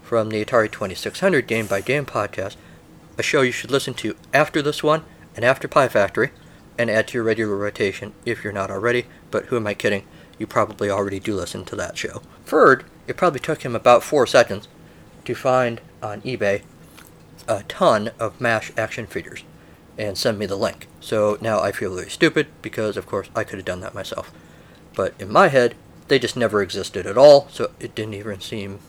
from 0.02 0.28
the 0.28 0.44
Atari 0.44 0.70
2600 0.70 1.46
Game 1.46 1.66
by 1.66 1.80
Game 1.80 2.04
podcast, 2.04 2.56
a 3.16 3.22
show 3.22 3.42
you 3.42 3.52
should 3.52 3.70
listen 3.70 3.94
to 3.94 4.16
after 4.34 4.60
this 4.60 4.82
one 4.82 5.04
and 5.36 5.44
after 5.44 5.68
Pie 5.68 5.88
Factory, 5.88 6.30
and 6.76 6.90
add 6.90 7.06
to 7.08 7.18
your 7.18 7.22
regular 7.22 7.56
rotation 7.56 8.12
if 8.24 8.42
you're 8.42 8.52
not 8.52 8.70
already. 8.70 9.06
But 9.30 9.46
who 9.46 9.56
am 9.56 9.66
I 9.68 9.74
kidding? 9.74 10.04
You 10.38 10.48
probably 10.48 10.90
already 10.90 11.20
do 11.20 11.36
listen 11.36 11.64
to 11.66 11.76
that 11.76 11.96
show. 11.96 12.22
Ferg, 12.44 12.82
it 13.06 13.16
probably 13.16 13.40
took 13.40 13.62
him 13.62 13.76
about 13.76 14.02
four 14.02 14.26
seconds 14.26 14.66
to 15.26 15.34
find 15.34 15.80
on 16.02 16.22
eBay 16.22 16.62
a 17.46 17.62
ton 17.64 18.10
of 18.18 18.40
MASH 18.40 18.72
action 18.76 19.06
figures 19.06 19.44
and 19.96 20.18
send 20.18 20.38
me 20.38 20.46
the 20.46 20.56
link. 20.56 20.88
So 21.00 21.38
now 21.40 21.60
I 21.60 21.70
feel 21.70 21.94
very 21.94 22.10
stupid 22.10 22.48
because, 22.62 22.96
of 22.96 23.06
course, 23.06 23.28
I 23.36 23.44
could 23.44 23.58
have 23.58 23.66
done 23.66 23.80
that 23.80 23.94
myself. 23.94 24.32
But 25.00 25.14
in 25.18 25.32
my 25.32 25.48
head, 25.48 25.76
they 26.08 26.18
just 26.18 26.36
never 26.36 26.60
existed 26.60 27.06
at 27.06 27.16
all, 27.16 27.48
so 27.48 27.70
it 27.80 27.94
didn't 27.94 28.12
even 28.12 28.38
seem 28.42 28.80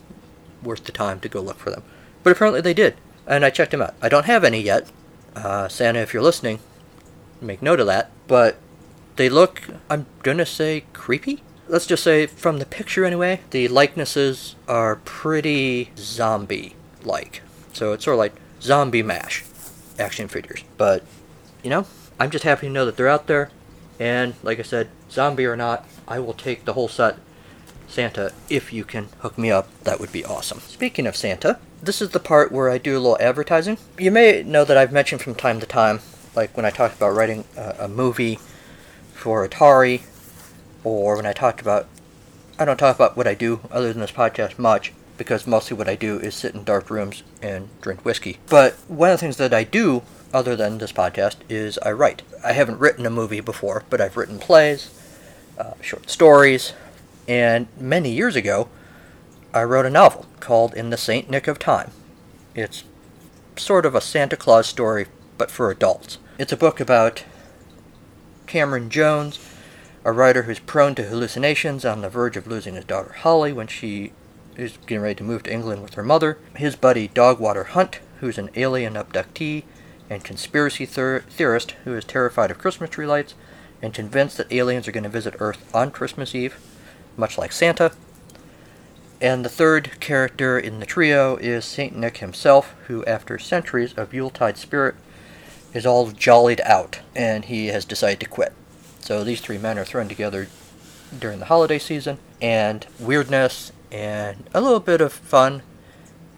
worth 0.62 0.84
the 0.84 0.92
time 0.92 1.22
to 1.22 1.30
go 1.30 1.40
look 1.40 1.58
for 1.58 1.70
them. 1.70 1.84
But 2.22 2.32
apparently 2.32 2.60
they 2.60 2.74
did, 2.74 2.96
and 3.26 3.46
I 3.46 3.50
checked 3.50 3.72
them 3.72 3.82
out. 3.82 3.94
I 4.02 4.10
don't 4.10 4.26
have 4.26 4.44
any 4.44 4.60
yet. 4.60 4.92
Uh, 5.38 5.70
Santa, 5.70 6.00
if 6.00 6.14
you're 6.14 6.22
listening, 6.22 6.60
make 7.40 7.62
note 7.62 7.80
of 7.80 7.86
that. 7.88 8.12
But 8.28 8.58
they 9.16 9.30
look, 9.30 9.64
I'm 9.90 10.06
gonna 10.22 10.46
say, 10.46 10.84
creepy? 10.92 11.44
Let's 11.70 11.86
just 11.86 12.04
say, 12.04 12.26
from 12.26 12.60
the 12.60 12.66
picture 12.66 13.06
anyway, 13.06 13.40
the 13.52 13.70
likenesses 13.70 14.58
are 14.68 14.98
pretty 14.98 15.92
zombie 15.96 16.76
like. 17.04 17.42
So 17.72 17.94
it's 17.94 18.04
sort 18.04 18.16
of 18.16 18.20
like 18.20 18.34
zombie 18.62 19.02
mash 19.02 19.46
action 19.98 20.28
figures. 20.28 20.66
But, 20.78 21.06
you 21.64 21.70
know, 21.70 21.86
I'm 22.20 22.32
just 22.32 22.44
happy 22.44 22.68
to 22.68 22.74
know 22.74 22.86
that 22.86 22.98
they're 22.98 23.08
out 23.08 23.28
there. 23.28 23.50
And, 23.98 24.34
like 24.42 24.58
I 24.60 24.64
said, 24.64 24.90
zombie 25.12 25.46
or 25.46 25.56
not, 25.56 25.86
I 26.12 26.20
will 26.20 26.34
take 26.34 26.66
the 26.66 26.74
whole 26.74 26.90
set. 26.90 27.16
Santa, 27.88 28.34
if 28.50 28.74
you 28.74 28.84
can 28.84 29.08
hook 29.20 29.38
me 29.38 29.50
up, 29.50 29.70
that 29.86 29.98
would 30.02 30.12
be 30.12 30.26
awesome. 30.26 30.60
Speaking 30.60 31.08
of 31.08 31.16
Santa, 31.16 31.58
this 31.82 32.02
is 32.02 32.10
the 32.10 32.20
part 32.20 32.52
where 32.52 32.70
I 32.70 32.78
do 32.78 32.98
a 32.98 33.00
little 33.00 33.18
advertising. 33.22 33.78
You 33.98 34.12
may 34.12 34.44
know 34.44 34.66
that 34.66 34.76
I've 34.76 34.92
mentioned 34.92 35.22
from 35.22 35.36
time 35.36 35.62
to 35.62 35.66
time, 35.66 36.02
like 36.36 36.58
when 36.58 36.66
I 36.66 36.70
talked 36.70 36.98
about 36.98 37.16
writing 37.16 37.46
a, 37.56 37.76
a 37.80 37.88
movie 37.88 38.40
for 39.14 39.48
Atari, 39.48 40.02
or 40.84 41.16
when 41.16 41.26
I 41.26 41.32
talked 41.32 41.62
about. 41.62 41.88
I 42.60 42.66
don't 42.66 42.76
talk 42.78 42.98
about 42.98 43.16
what 43.16 43.26
I 43.28 43.34
do 43.34 43.62
other 43.72 43.94
than 43.94 44.02
this 44.02 44.12
podcast 44.12 44.60
much, 44.60 44.92
because 45.18 45.48
mostly 45.48 45.78
what 45.78 45.88
I 45.88 45.96
do 45.96 46.20
is 46.20 46.36
sit 46.36 46.54
in 46.54 46.66
dark 46.66 46.90
rooms 46.90 47.24
and 47.42 47.70
drink 47.80 48.04
whiskey. 48.04 48.40
But 48.50 48.74
one 48.90 49.12
of 49.12 49.14
the 49.14 49.22
things 49.22 49.38
that 49.38 49.54
I 49.54 49.64
do, 49.64 50.02
other 50.34 50.58
than 50.58 50.80
this 50.80 50.92
podcast, 50.92 51.38
is 51.48 51.80
I 51.80 51.94
write. 51.94 52.22
I 52.44 52.52
haven't 52.52 52.80
written 52.80 53.06
a 53.06 53.10
movie 53.10 53.40
before, 53.40 53.86
but 53.90 54.02
I've 54.02 54.18
written 54.18 54.40
plays, 54.40 54.90
uh, 55.58 55.74
short 55.82 56.10
stories, 56.10 56.74
and 57.28 57.68
many 57.80 58.12
years 58.12 58.36
ago, 58.36 58.70
I 59.54 59.64
wrote 59.64 59.86
a 59.86 59.90
novel 59.90 60.26
called 60.40 60.74
In 60.74 60.90
the 60.90 60.98
Saint 60.98 61.30
Nick 61.30 61.48
of 61.48 61.60
Time. 61.60 61.92
It's 62.56 62.84
sort 63.56 63.86
of 63.86 63.96
a 63.96 64.02
Santa 64.02 64.36
Claus 64.36 64.68
story, 64.68 65.08
but 65.38 65.52
for 65.52 65.70
adults. 65.70 66.18
It's 66.38 66.52
a 66.52 66.58
book 66.58 66.80
about 66.80 67.24
Cameron 68.48 68.90
Jones, 68.90 69.40
a 70.04 70.12
writer 70.12 70.44
who's 70.44 70.60
prone 70.60 70.96
to 70.96 71.04
hallucinations 71.04 71.86
on 71.86 72.02
the 72.02 72.10
verge 72.10 72.38
of 72.38 72.48
losing 72.48 72.76
his 72.76 72.86
daughter 72.86 73.14
Holly 73.14 73.54
when 73.54 73.68
she 73.68 74.14
is 74.58 74.78
getting 74.86 75.02
ready 75.02 75.16
to 75.16 75.24
move 75.24 75.44
to 75.44 75.54
England 75.54 75.84
with 75.84 75.94
her 75.94 76.04
mother, 76.04 76.38
his 76.56 76.76
buddy 76.76 77.08
Dogwater 77.08 77.66
Hunt, 77.66 78.00
who's 78.20 78.38
an 78.38 78.50
alien 78.56 78.96
abductee 78.96 79.64
and 80.10 80.24
conspiracy 80.24 80.86
ther- 80.86 81.24
theorist 81.30 81.72
who 81.86 81.96
is 81.96 82.04
terrified 82.04 82.52
of 82.52 82.58
Christmas 82.58 82.90
tree 82.90 83.06
lights 83.06 83.34
and 83.82 83.94
convinced 83.94 84.38
that 84.38 84.52
aliens 84.52 84.88
are 84.88 84.92
going 84.92 85.04
to 85.04 85.10
visit 85.10 85.36
Earth 85.40 85.74
on 85.74 85.92
Christmas 85.92 86.36
Eve, 86.36 86.58
much 87.18 87.38
like 87.38 87.52
Santa. 87.52 87.92
And 89.20 89.46
the 89.46 89.50
third 89.50 90.00
character 90.00 90.58
in 90.58 90.80
the 90.80 90.86
trio 90.86 91.36
is 91.38 91.66
St. 91.66 91.96
Nick 91.96 92.18
himself, 92.18 92.74
who, 92.88 93.06
after 93.06 93.38
centuries 93.38 93.94
of 93.94 94.14
Yuletide 94.14 94.58
spirit, 94.58 94.96
is 95.74 95.86
all 95.86 96.12
jollied 96.12 96.62
out 96.62 97.00
and 97.16 97.46
he 97.46 97.68
has 97.68 97.86
decided 97.86 98.20
to 98.20 98.26
quit. 98.26 98.54
So 99.00 99.24
these 99.24 99.42
three 99.42 99.58
men 99.58 99.80
are 99.80 99.86
thrown 99.86 100.08
together 100.08 100.48
during 101.18 101.40
the 101.40 101.46
holiday 101.46 101.80
season, 101.80 102.18
and 102.42 102.86
weirdness 103.00 103.72
and 103.92 104.50
a 104.54 104.62
little 104.62 104.80
bit 104.80 105.02
of 105.02 105.12
fun, 105.12 105.62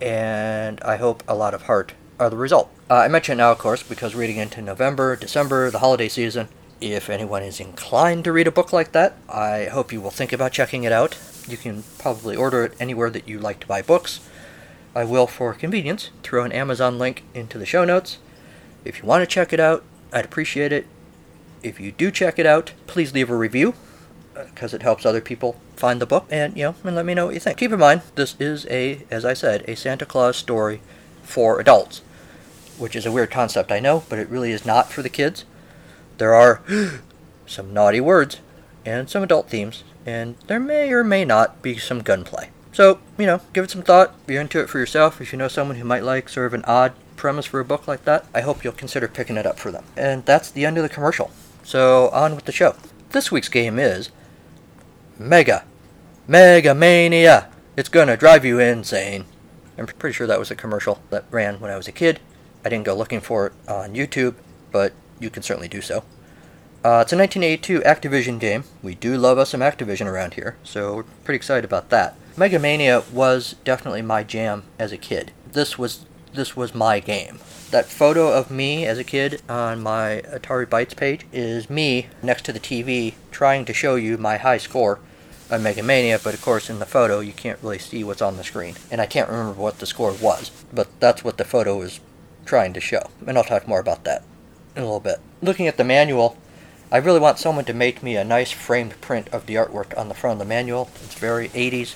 and 0.01 0.81
I 0.81 0.97
hope 0.97 1.23
a 1.27 1.35
lot 1.35 1.53
of 1.53 1.63
heart 1.63 1.93
are 2.19 2.29
the 2.29 2.37
result. 2.37 2.69
Uh, 2.89 2.95
I 2.95 3.07
mention 3.07 3.37
now, 3.37 3.51
of 3.51 3.59
course, 3.59 3.83
because 3.83 4.15
reading 4.15 4.37
into 4.37 4.61
November, 4.61 5.15
December, 5.15 5.69
the 5.69 5.79
holiday 5.79 6.09
season, 6.09 6.47
if 6.81 7.09
anyone 7.09 7.43
is 7.43 7.59
inclined 7.59 8.23
to 8.25 8.31
read 8.31 8.47
a 8.47 8.51
book 8.51 8.73
like 8.73 8.91
that, 8.91 9.17
I 9.29 9.65
hope 9.65 9.91
you 9.91 10.01
will 10.01 10.11
think 10.11 10.33
about 10.33 10.51
checking 10.51 10.83
it 10.83 10.91
out. 10.91 11.17
You 11.47 11.57
can 11.57 11.83
probably 11.97 12.35
order 12.35 12.63
it 12.63 12.73
anywhere 12.79 13.09
that 13.09 13.27
you 13.27 13.39
like 13.39 13.59
to 13.61 13.67
buy 13.67 13.81
books. 13.81 14.19
I 14.95 15.03
will, 15.03 15.27
for 15.27 15.53
convenience, 15.53 16.09
throw 16.21 16.43
an 16.43 16.51
Amazon 16.51 16.99
link 16.99 17.23
into 17.33 17.57
the 17.57 17.65
show 17.65 17.83
notes. 17.85 18.17
If 18.85 18.99
you 18.99 19.05
want 19.05 19.21
to 19.21 19.27
check 19.27 19.53
it 19.53 19.59
out, 19.59 19.83
I'd 20.11 20.25
appreciate 20.25 20.71
it. 20.71 20.85
If 21.63 21.79
you 21.79 21.91
do 21.91 22.11
check 22.11 22.37
it 22.37 22.45
out, 22.45 22.73
please 22.87 23.13
leave 23.13 23.29
a 23.29 23.35
review 23.35 23.73
uh, 24.35 24.45
because 24.45 24.73
it 24.73 24.81
helps 24.81 25.05
other 25.05 25.21
people 25.21 25.59
find 25.75 26.01
the 26.01 26.05
book 26.05 26.25
and 26.29 26.55
you 26.55 26.63
know 26.63 26.75
and 26.83 26.95
let 26.95 27.05
me 27.05 27.13
know 27.13 27.25
what 27.25 27.33
you 27.33 27.39
think 27.39 27.57
keep 27.57 27.71
in 27.71 27.79
mind 27.79 28.01
this 28.15 28.35
is 28.39 28.65
a 28.67 29.01
as 29.09 29.25
i 29.25 29.33
said 29.33 29.63
a 29.67 29.75
santa 29.75 30.05
claus 30.05 30.37
story 30.37 30.81
for 31.23 31.59
adults 31.59 32.01
which 32.77 32.95
is 32.95 33.05
a 33.05 33.11
weird 33.11 33.29
concept 33.29 33.71
i 33.71 33.79
know 33.79 34.03
but 34.07 34.19
it 34.19 34.29
really 34.29 34.51
is 34.51 34.65
not 34.65 34.91
for 34.91 35.01
the 35.01 35.09
kids 35.09 35.45
there 36.23 36.33
are 36.33 36.61
some 37.45 37.73
naughty 37.73 37.99
words 37.99 38.39
and 38.85 39.09
some 39.09 39.23
adult 39.23 39.49
themes 39.49 39.83
and 40.05 40.37
there 40.47 40.57
may 40.57 40.89
or 40.89 41.03
may 41.03 41.25
not 41.25 41.61
be 41.61 41.77
some 41.77 41.99
gunplay 41.99 42.49
so 42.71 42.99
you 43.17 43.25
know 43.25 43.41
give 43.51 43.65
it 43.65 43.69
some 43.69 43.81
thought 43.81 44.15
if 44.23 44.31
you're 44.31 44.39
into 44.39 44.61
it 44.61 44.69
for 44.69 44.79
yourself 44.79 45.19
if 45.19 45.33
you 45.33 45.37
know 45.37 45.49
someone 45.49 45.75
who 45.75 45.83
might 45.83 46.01
like 46.01 46.29
sort 46.29 46.47
of 46.47 46.53
an 46.53 46.63
odd 46.63 46.93
premise 47.17 47.45
for 47.45 47.59
a 47.59 47.65
book 47.65 47.89
like 47.89 48.05
that 48.05 48.25
i 48.33 48.39
hope 48.39 48.63
you'll 48.63 48.71
consider 48.71 49.05
picking 49.05 49.35
it 49.35 49.45
up 49.45 49.59
for 49.59 49.69
them 49.69 49.83
and 49.97 50.23
that's 50.25 50.49
the 50.49 50.63
end 50.63 50.77
of 50.77 50.83
the 50.83 50.87
commercial 50.87 51.29
so 51.61 52.07
on 52.13 52.35
with 52.35 52.45
the 52.45 52.53
show 52.53 52.73
this 53.11 53.29
week's 53.29 53.49
game 53.49 53.77
is 53.77 54.09
Mega. 55.19 55.65
Mega 56.25 56.73
Mania. 56.73 57.49
It's 57.75 57.89
gonna 57.89 58.15
drive 58.15 58.45
you 58.45 58.59
insane. 58.59 59.25
I'm 59.77 59.87
pretty 59.87 60.13
sure 60.13 60.25
that 60.25 60.39
was 60.39 60.49
a 60.49 60.55
commercial 60.55 61.01
that 61.09 61.25
ran 61.29 61.59
when 61.59 61.69
I 61.69 61.75
was 61.75 61.89
a 61.89 61.91
kid. 61.91 62.21
I 62.63 62.69
didn't 62.69 62.85
go 62.85 62.95
looking 62.95 63.19
for 63.19 63.47
it 63.47 63.53
on 63.67 63.93
YouTube, 63.93 64.35
but 64.71 64.93
you 65.19 65.29
can 65.29 65.43
certainly 65.43 65.67
do 65.67 65.81
so. 65.81 66.03
Uh, 66.85 66.99
it's 66.99 67.13
a 67.13 67.17
1982 67.17 67.79
Activision 67.79 68.37
game. 68.37 68.65
We 68.81 68.93
do 68.93 69.15
love 69.15 69.37
us 69.37 69.51
some 69.51 69.61
Activision 69.61 70.05
around 70.05 70.33
here, 70.33 70.57
so 70.63 70.95
we're 70.95 71.03
pretty 71.23 71.37
excited 71.37 71.63
about 71.63 71.89
that. 71.91 72.17
Mega 72.35 72.59
Mania 72.59 73.03
was 73.13 73.55
definitely 73.63 74.01
my 74.01 74.23
jam 74.23 74.63
as 74.77 74.91
a 74.91 74.97
kid. 74.97 75.31
This 75.49 75.77
was 75.77 76.05
this 76.33 76.57
was 76.57 76.75
my 76.75 76.99
game. 76.99 77.39
That 77.71 77.85
photo 77.85 78.33
of 78.33 78.51
me 78.51 78.85
as 78.85 78.97
a 78.97 79.03
kid 79.05 79.41
on 79.47 79.81
my 79.81 80.23
Atari 80.25 80.65
Bytes 80.65 80.95
page 80.95 81.25
is 81.31 81.69
me 81.69 82.07
next 82.21 82.43
to 82.45 82.51
the 82.51 82.59
TV 82.59 83.13
trying 83.31 83.63
to 83.63 83.73
show 83.73 83.95
you 83.95 84.17
my 84.17 84.37
high 84.37 84.57
score 84.57 84.99
on 85.49 85.63
Mega 85.63 85.83
Mania, 85.83 86.19
but 86.21 86.33
of 86.33 86.41
course 86.41 86.69
in 86.69 86.79
the 86.79 86.85
photo 86.85 87.21
you 87.21 87.33
can't 87.33 87.59
really 87.61 87.79
see 87.79 88.03
what's 88.03 88.21
on 88.21 88.35
the 88.35 88.43
screen. 88.43 88.75
And 88.91 88.99
I 88.99 89.05
can't 89.05 89.29
remember 89.29 89.53
what 89.53 89.79
the 89.79 89.85
score 89.85 90.11
was, 90.11 90.51
but 90.73 90.89
that's 90.99 91.23
what 91.23 91.37
the 91.37 91.45
photo 91.45 91.81
is 91.81 92.01
trying 92.45 92.73
to 92.73 92.81
show. 92.81 93.09
And 93.25 93.37
I'll 93.37 93.43
talk 93.45 93.67
more 93.67 93.79
about 93.79 94.03
that 94.03 94.23
a 94.75 94.81
little 94.81 94.99
bit. 94.99 95.19
Looking 95.41 95.67
at 95.67 95.77
the 95.77 95.83
manual, 95.83 96.37
I 96.91 96.97
really 96.97 97.19
want 97.19 97.39
someone 97.39 97.65
to 97.65 97.73
make 97.73 98.03
me 98.03 98.15
a 98.15 98.23
nice 98.23 98.51
framed 98.51 98.99
print 99.01 99.27
of 99.29 99.45
the 99.45 99.55
artwork 99.55 99.97
on 99.97 100.09
the 100.09 100.13
front 100.13 100.33
of 100.33 100.39
the 100.39 100.49
manual. 100.49 100.89
It's 101.03 101.15
very 101.15 101.49
80s, 101.49 101.95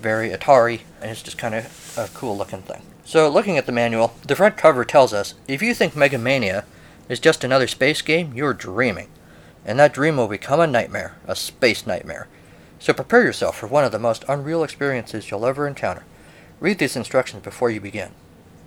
very 0.00 0.30
Atari, 0.30 0.80
and 1.00 1.10
it's 1.10 1.22
just 1.22 1.38
kind 1.38 1.54
of 1.54 1.94
a 1.96 2.08
cool 2.14 2.36
looking 2.36 2.62
thing. 2.62 2.82
So, 3.04 3.28
looking 3.28 3.58
at 3.58 3.66
the 3.66 3.72
manual, 3.72 4.14
the 4.26 4.36
front 4.36 4.56
cover 4.56 4.84
tells 4.84 5.12
us 5.12 5.34
if 5.48 5.62
you 5.62 5.74
think 5.74 5.96
Mega 5.96 6.18
Mania 6.18 6.64
is 7.08 7.20
just 7.20 7.44
another 7.44 7.66
space 7.66 8.00
game, 8.02 8.32
you're 8.34 8.54
dreaming. 8.54 9.08
And 9.64 9.78
that 9.78 9.94
dream 9.94 10.16
will 10.16 10.28
become 10.28 10.60
a 10.60 10.66
nightmare, 10.66 11.16
a 11.26 11.36
space 11.36 11.86
nightmare. 11.86 12.28
So 12.78 12.92
prepare 12.92 13.22
yourself 13.22 13.56
for 13.56 13.66
one 13.66 13.84
of 13.84 13.92
the 13.92 13.98
most 13.98 14.24
unreal 14.28 14.64
experiences 14.64 15.30
you'll 15.30 15.46
ever 15.46 15.68
encounter. 15.68 16.04
Read 16.58 16.78
these 16.78 16.96
instructions 16.96 17.42
before 17.42 17.70
you 17.70 17.80
begin. 17.80 18.10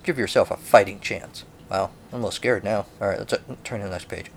Give 0.02 0.18
yourself 0.18 0.50
a 0.50 0.56
fighting 0.56 1.00
chance. 1.00 1.44
Wow, 1.70 1.90
I'm 2.12 2.14
a 2.14 2.16
little 2.16 2.30
scared 2.30 2.64
now. 2.64 2.86
Alright, 3.00 3.18
let's 3.18 3.32
uh, 3.32 3.40
turn 3.64 3.80
to 3.80 3.86
the 3.86 3.92
next 3.92 4.08
page. 4.08 4.30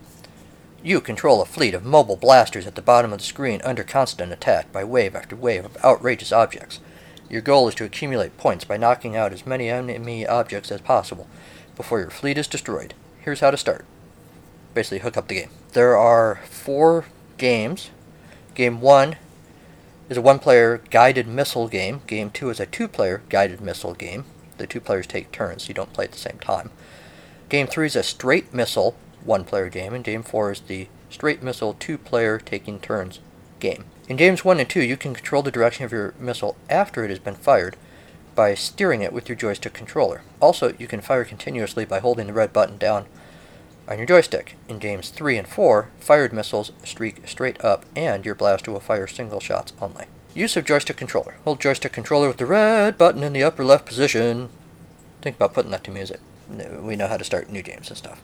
You 0.82 1.02
control 1.02 1.42
a 1.42 1.46
fleet 1.46 1.74
of 1.74 1.84
mobile 1.84 2.16
blasters 2.16 2.66
at 2.66 2.76
the 2.76 2.82
bottom 2.82 3.12
of 3.12 3.20
the 3.20 3.26
screen 3.26 3.62
under 3.64 3.84
constant 3.84 4.32
attack 4.32 4.72
by 4.72 4.84
wave 4.84 5.16
after 5.16 5.36
wave 5.36 5.66
of 5.66 5.78
outrageous 5.84 6.32
objects. 6.32 6.80
Your 7.30 7.42
goal 7.42 7.68
is 7.68 7.76
to 7.76 7.86
accumulate 7.86 8.38
points 8.38 8.66
by 8.66 8.78
knocking 8.78 9.16
out 9.16 9.34
as 9.34 9.46
many 9.46 9.70
enemy 9.70 10.26
objects 10.26 10.72
as 10.72 10.82
possible 10.82 11.28
before 11.76 12.00
your 12.00 12.10
fleet 12.10 12.38
is 12.38 12.48
destroyed. 12.48 12.94
Here's 13.20 13.42
how 13.42 13.52
to 13.52 13.58
start. 13.58 13.86
Basically, 14.74 15.00
hook 15.00 15.18
up 15.18 15.28
the 15.28 15.36
game. 15.36 15.50
There 15.74 15.98
are 15.98 16.40
four 16.50 17.06
games. 17.38 17.92
Game 18.56 18.82
one 18.82 19.18
is 20.10 20.18
a 20.18 20.22
one 20.22 20.40
player 20.40 20.82
guided 20.90 21.28
missile 21.28 21.68
game. 21.68 22.02
Game 22.08 22.32
two 22.32 22.50
is 22.50 22.60
a 22.60 22.66
two 22.66 22.88
player 22.88 23.22
guided 23.30 23.62
missile 23.62 23.94
game. 23.94 24.26
The 24.58 24.68
two 24.68 24.82
players 24.82 25.08
take 25.08 25.32
turns, 25.32 25.64
so 25.64 25.68
you 25.70 25.74
don't 25.74 25.94
play 25.94 26.06
at 26.06 26.12
the 26.12 26.18
same 26.18 26.40
time. 26.40 26.72
Game 27.50 27.66
three 27.66 27.88
is 27.88 27.96
a 27.96 28.04
straight 28.04 28.54
missile 28.54 28.96
one 29.26 29.44
player 29.44 29.70
game, 29.70 29.96
and 29.96 30.04
game 30.04 30.22
four 30.22 30.52
is 30.52 30.60
the 30.62 30.88
straight 31.10 31.42
missile 31.42 31.76
two 31.80 31.98
player 31.98 32.38
taking 32.38 32.80
turns 32.80 33.20
game. 33.60 33.86
In 34.08 34.18
games 34.18 34.46
one 34.46 34.60
and 34.60 34.70
two, 34.70 34.84
you 34.84 34.96
can 34.96 35.16
control 35.16 35.42
the 35.42 35.50
direction 35.50 35.84
of 35.84 35.92
your 35.92 36.14
missile 36.20 36.56
after 36.70 37.04
it 37.04 37.10
has 37.10 37.18
been 37.18 37.34
fired 37.34 37.76
by 38.36 38.54
steering 38.54 39.02
it 39.02 39.12
with 39.12 39.28
your 39.28 39.36
joystick 39.36 39.74
controller. 39.74 40.22
Also, 40.40 40.74
you 40.78 40.86
can 40.86 41.02
fire 41.02 41.26
continuously 41.26 41.86
by 41.86 42.00
holding 42.00 42.28
the 42.28 42.34
red 42.34 42.54
button 42.54 42.78
down 42.78 43.08
on 43.88 43.98
your 43.98 44.06
joystick. 44.06 44.56
In 44.68 44.78
games 44.78 45.10
3 45.10 45.40
and 45.40 45.48
4, 45.48 45.90
fired 46.00 46.32
missiles 46.32 46.72
streak 46.84 47.28
straight 47.28 47.60
up, 47.66 47.84
and 47.96 48.26
your 48.26 48.36
blaster 48.36 48.72
will 48.72 48.80
fire 48.80 49.08
single 49.08 49.40
shots 49.40 49.74
only. 49.82 50.06
Use 50.36 50.56
of 50.56 50.66
joystick 50.66 50.98
controller. 50.98 51.38
Hold 51.46 51.60
joystick 51.60 51.94
controller 51.94 52.28
with 52.28 52.38
the 52.38 52.46
red 52.46 52.96
button 52.96 53.24
in 53.24 53.34
the 53.34 53.44
upper 53.44 53.66
left 53.66 53.88
position. 53.88 54.50
Think 55.24 55.38
about 55.38 55.56
putting 55.56 55.72
that 55.72 55.84
to 55.86 55.92
music. 55.92 56.20
We 56.50 56.96
know 56.96 57.08
how 57.08 57.18
to 57.18 57.24
start 57.24 57.50
new 57.50 57.62
games 57.62 57.90
and 57.90 57.98
stuff. 57.98 58.22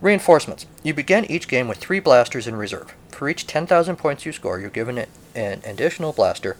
Reinforcements. 0.00 0.66
You 0.82 0.94
begin 0.94 1.30
each 1.30 1.48
game 1.48 1.68
with 1.68 1.78
three 1.78 2.00
blasters 2.00 2.46
in 2.46 2.56
reserve. 2.56 2.94
For 3.10 3.28
each 3.28 3.46
10,000 3.46 3.96
points 3.96 4.24
you 4.24 4.32
score, 4.32 4.58
you're 4.58 4.70
given 4.70 5.04
an 5.34 5.60
additional 5.64 6.12
blaster. 6.12 6.56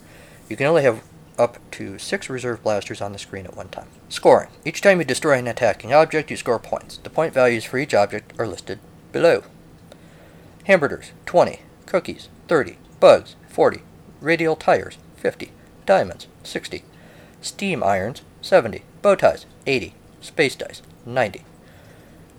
You 0.47 0.55
can 0.55 0.67
only 0.67 0.83
have 0.83 1.01
up 1.39 1.57
to 1.71 1.97
six 1.97 2.29
reserve 2.29 2.61
blasters 2.61 3.01
on 3.01 3.13
the 3.13 3.19
screen 3.19 3.45
at 3.45 3.55
one 3.55 3.69
time. 3.69 3.87
Scoring. 4.09 4.49
Each 4.63 4.81
time 4.81 4.99
you 4.99 5.05
destroy 5.05 5.39
an 5.39 5.47
attacking 5.47 5.91
object, 5.91 6.29
you 6.29 6.37
score 6.37 6.59
points. 6.59 6.97
The 6.97 7.09
point 7.09 7.33
values 7.33 7.63
for 7.63 7.79
each 7.79 7.95
object 7.95 8.33
are 8.37 8.45
listed 8.45 8.77
below. 9.11 9.43
Hamburgers 10.65 11.11
20, 11.25 11.61
cookies 11.87 12.29
30, 12.47 12.77
bugs 12.99 13.35
40, 13.49 13.81
radial 14.19 14.55
tires 14.55 14.97
50, 15.15 15.51
diamonds 15.87 16.27
60, 16.43 16.83
steam 17.41 17.81
irons 17.81 18.21
70, 18.41 18.83
bow 19.01 19.15
ties 19.15 19.47
80, 19.65 19.95
space 20.21 20.55
dice 20.55 20.81
90. 21.05 21.43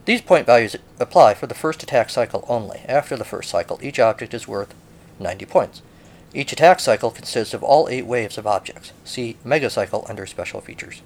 These 0.05 0.23
point 0.23 0.47
values 0.47 0.77
apply 0.99 1.35
for 1.35 1.47
the 1.47 1.55
first 1.55 1.83
attack 1.83 2.11
cycle 2.11 2.45
only. 2.49 2.81
After 2.89 3.17
the 3.17 3.25
first 3.25 3.51
cycle, 3.51 3.79
each 3.83 4.01
object 4.01 4.35
is 4.35 4.49
worth 4.49 4.75
90 5.21 5.47
points. 5.47 5.83
Each 6.35 6.53
attack 6.53 6.81
cycle 6.81 7.11
consists 7.11 7.55
of 7.55 7.63
all 7.63 7.89
eight 7.89 8.07
waves 8.07 8.39
of 8.39 8.47
objects. 8.47 8.93
See 9.05 9.37
Mega 9.45 9.69
Cycle 9.69 10.07
under 10.09 10.27
Special 10.27 10.61
Features. 10.61 11.03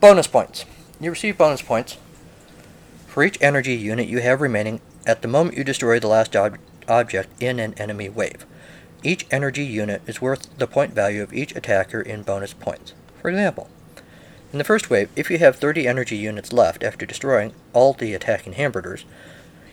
Bonus 0.00 0.26
points. 0.26 0.64
You 0.98 1.10
receive 1.10 1.36
bonus 1.38 1.62
points 1.62 1.98
for 3.10 3.24
each 3.24 3.38
energy 3.40 3.74
unit 3.74 4.06
you 4.06 4.20
have 4.20 4.40
remaining 4.40 4.80
at 5.04 5.20
the 5.20 5.28
moment 5.28 5.56
you 5.56 5.64
destroy 5.64 5.98
the 5.98 6.06
last 6.06 6.36
ob- 6.36 6.58
object 6.88 7.30
in 7.42 7.58
an 7.58 7.74
enemy 7.74 8.08
wave. 8.08 8.46
Each 9.02 9.26
energy 9.30 9.64
unit 9.64 10.00
is 10.06 10.22
worth 10.22 10.56
the 10.58 10.66
point 10.66 10.94
value 10.94 11.22
of 11.22 11.32
each 11.32 11.54
attacker 11.56 12.00
in 12.00 12.22
bonus 12.22 12.54
points. 12.54 12.94
For 13.20 13.28
example, 13.28 13.68
in 14.52 14.58
the 14.58 14.64
first 14.64 14.90
wave, 14.90 15.08
if 15.14 15.30
you 15.30 15.38
have 15.38 15.56
30 15.56 15.86
energy 15.86 16.16
units 16.16 16.52
left 16.52 16.82
after 16.82 17.06
destroying 17.06 17.52
all 17.72 17.92
the 17.92 18.14
attacking 18.14 18.54
hamburgers, 18.54 19.04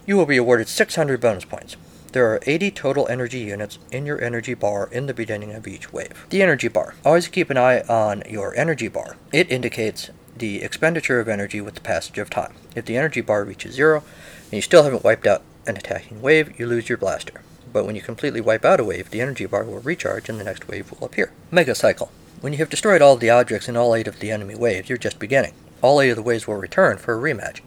you 0.06 0.16
will 0.16 0.26
be 0.26 0.38
awarded 0.38 0.68
600 0.68 1.20
bonus 1.20 1.46
points. 1.46 1.76
There 2.13 2.32
are 2.32 2.40
80 2.46 2.72
total 2.72 3.08
energy 3.10 3.40
units 3.40 3.80
in 3.92 4.06
your 4.06 4.22
energy 4.22 4.54
bar 4.54 4.88
in 4.92 5.08
the 5.08 5.13
beginning 5.13 5.54
of 5.54 5.68
each 5.68 5.92
wave. 5.92 6.26
The 6.30 6.42
energy 6.42 6.68
bar. 6.68 6.96
Always 7.04 7.28
keep 7.28 7.50
an 7.50 7.58
eye 7.58 7.82
on 7.82 8.24
your 8.30 8.56
energy 8.56 8.88
bar. 8.88 9.18
It 9.34 9.52
indicates 9.52 10.10
the 10.36 10.62
expenditure 10.62 11.20
of 11.20 11.28
energy 11.28 11.60
with 11.60 11.76
the 11.76 11.82
passage 11.82 12.18
of 12.18 12.30
time. 12.30 12.54
If 12.76 12.86
the 12.86 12.98
energy 12.98 13.22
bar 13.22 13.44
reaches 13.44 13.76
zero 13.76 14.04
and 14.46 14.54
you 14.54 14.62
still 14.62 14.84
haven't 14.84 15.04
wiped 15.04 15.28
out 15.28 15.42
an 15.66 15.76
attacking 15.76 16.22
wave, 16.22 16.58
you 16.60 16.66
lose 16.66 16.88
your 16.88 16.98
blaster. 16.98 17.42
But 17.74 17.86
when 17.86 17.96
you 17.96 18.02
completely 18.02 18.42
wipe 18.42 18.63
out 18.63 18.80
a 18.80 18.84
wave, 18.84 19.10
the 19.10 19.22
energy 19.22 19.46
bar 19.46 19.63
will 19.63 19.80
recharge 19.80 20.30
and 20.30 20.40
the 20.40 20.44
next 20.44 20.68
wave 20.68 20.92
will 20.92 21.06
appear. 21.06 21.32
Mega 21.52 21.76
Cycle. 21.76 22.12
When 22.41 22.54
you 22.54 22.60
have 22.60 22.69
destroyed 22.69 23.02
all 23.02 23.15
the 23.15 23.30
objects 23.30 23.67
in 23.67 23.76
all 23.76 23.95
eight 23.95 24.08
of 24.08 24.19
the 24.19 24.32
enemy 24.32 24.56
waves, 24.56 24.89
you're 24.89 24.97
just 24.97 25.19
beginning. 25.19 25.54
All 25.82 26.02
eight 26.02 26.10
of 26.10 26.15
the 26.15 26.21
waves 26.21 26.47
will 26.47 26.56
return 26.56 26.97
for 26.97 27.13
a 27.13 27.21
rematch 27.21 27.62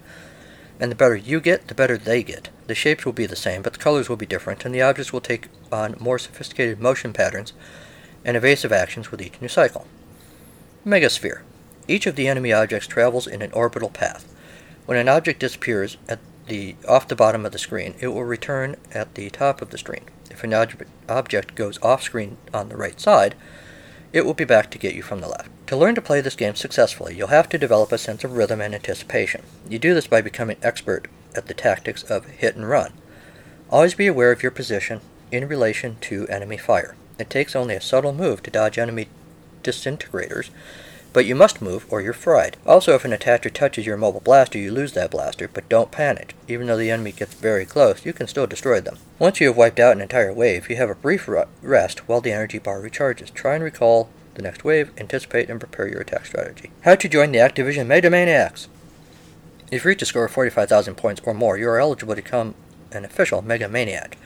and 0.80 0.90
the 0.90 0.96
better 0.96 1.14
you 1.14 1.40
get, 1.40 1.68
the 1.68 1.74
better 1.74 1.98
they 1.98 2.22
get. 2.22 2.48
The 2.66 2.74
shapes 2.74 3.04
will 3.04 3.12
be 3.12 3.26
the 3.26 3.36
same, 3.36 3.60
but 3.60 3.74
the 3.74 3.78
colors 3.78 4.08
will 4.08 4.16
be 4.16 4.26
different, 4.26 4.64
and 4.64 4.74
the 4.74 4.80
objects 4.80 5.12
will 5.12 5.20
take 5.20 5.48
on 5.70 5.94
more 6.00 6.18
sophisticated 6.18 6.80
motion 6.80 7.12
patterns 7.12 7.52
and 8.24 8.36
evasive 8.36 8.72
actions 8.72 9.10
with 9.10 9.20
each 9.20 9.40
new 9.40 9.48
cycle. 9.48 9.86
Megasphere. 10.84 11.42
Each 11.86 12.06
of 12.06 12.16
the 12.16 12.28
enemy 12.28 12.52
objects 12.52 12.86
travels 12.86 13.26
in 13.26 13.42
an 13.42 13.52
orbital 13.52 13.90
path. 13.90 14.32
When 14.86 14.96
an 14.96 15.08
object 15.08 15.40
disappears 15.40 15.98
at 16.08 16.18
the 16.46 16.76
off 16.88 17.06
the 17.06 17.14
bottom 17.14 17.44
of 17.44 17.52
the 17.52 17.58
screen, 17.58 17.94
it 18.00 18.08
will 18.08 18.24
return 18.24 18.76
at 18.92 19.14
the 19.14 19.28
top 19.30 19.60
of 19.60 19.70
the 19.70 19.78
screen. 19.78 20.04
If 20.30 20.42
an 20.42 20.54
ob- 20.54 20.86
object 21.08 21.54
goes 21.54 21.78
off 21.82 22.02
screen 22.02 22.38
on 22.54 22.70
the 22.70 22.76
right 22.76 22.98
side, 22.98 23.34
it 24.12 24.24
will 24.24 24.34
be 24.34 24.44
back 24.44 24.70
to 24.70 24.78
get 24.78 24.94
you 24.94 25.02
from 25.02 25.20
the 25.20 25.28
left. 25.28 25.50
To 25.68 25.76
learn 25.76 25.94
to 25.94 26.02
play 26.02 26.20
this 26.20 26.34
game 26.34 26.56
successfully, 26.56 27.14
you'll 27.14 27.28
have 27.28 27.48
to 27.50 27.58
develop 27.58 27.92
a 27.92 27.98
sense 27.98 28.24
of 28.24 28.36
rhythm 28.36 28.60
and 28.60 28.74
anticipation. 28.74 29.42
You 29.68 29.78
do 29.78 29.94
this 29.94 30.06
by 30.06 30.20
becoming 30.20 30.56
expert 30.62 31.08
at 31.34 31.46
the 31.46 31.54
tactics 31.54 32.02
of 32.02 32.26
hit 32.26 32.56
and 32.56 32.68
run. 32.68 32.92
Always 33.70 33.94
be 33.94 34.08
aware 34.08 34.32
of 34.32 34.42
your 34.42 34.50
position 34.50 35.00
in 35.30 35.46
relation 35.46 35.96
to 36.02 36.26
enemy 36.26 36.56
fire. 36.56 36.96
It 37.18 37.30
takes 37.30 37.54
only 37.54 37.76
a 37.76 37.80
subtle 37.80 38.12
move 38.12 38.42
to 38.42 38.50
dodge 38.50 38.78
enemy 38.78 39.08
disintegrators, 39.62 40.50
but 41.12 41.26
you 41.26 41.34
must 41.34 41.60
move 41.62 41.84
or 41.90 42.00
you're 42.00 42.12
fried. 42.12 42.56
Also, 42.66 42.94
if 42.94 43.04
an 43.04 43.12
attacker 43.12 43.50
touches 43.50 43.86
your 43.86 43.96
mobile 43.96 44.20
blaster, 44.20 44.58
you 44.58 44.70
lose 44.70 44.92
that 44.92 45.10
blaster, 45.10 45.48
but 45.48 45.68
don't 45.68 45.90
panic. 45.90 46.34
Even 46.48 46.66
though 46.66 46.76
the 46.76 46.90
enemy 46.90 47.12
gets 47.12 47.34
very 47.34 47.64
close, 47.66 48.04
you 48.04 48.12
can 48.12 48.26
still 48.26 48.46
destroy 48.46 48.80
them. 48.80 48.98
Once 49.18 49.40
you 49.40 49.48
have 49.48 49.56
wiped 49.56 49.80
out 49.80 49.96
an 49.96 50.00
entire 50.00 50.32
wave, 50.32 50.70
you 50.70 50.76
have 50.76 50.90
a 50.90 50.94
brief 50.94 51.28
rest 51.62 52.08
while 52.08 52.20
the 52.20 52.32
energy 52.32 52.58
bar 52.58 52.80
recharges. 52.80 53.32
Try 53.34 53.54
and 53.54 53.64
recall 53.64 54.08
the 54.34 54.42
next 54.42 54.64
wave, 54.64 54.90
anticipate, 54.96 55.50
and 55.50 55.58
prepare 55.58 55.88
your 55.88 56.00
attack 56.00 56.26
strategy. 56.26 56.70
How 56.82 56.94
to 56.94 57.08
join 57.08 57.32
the 57.32 57.38
Activision 57.38 57.86
Mega 57.86 58.10
Maniacs. 58.10 58.68
If 59.70 59.84
you 59.84 59.88
reach 59.88 60.02
a 60.02 60.06
score 60.06 60.24
of 60.24 60.32
45,000 60.32 60.96
points 60.96 61.20
or 61.24 61.34
more, 61.34 61.56
you 61.56 61.68
are 61.68 61.80
eligible 61.80 62.14
to 62.14 62.22
become 62.22 62.54
an 62.92 63.04
official 63.04 63.42
Mega 63.42 63.68
Maniac. 63.68 64.16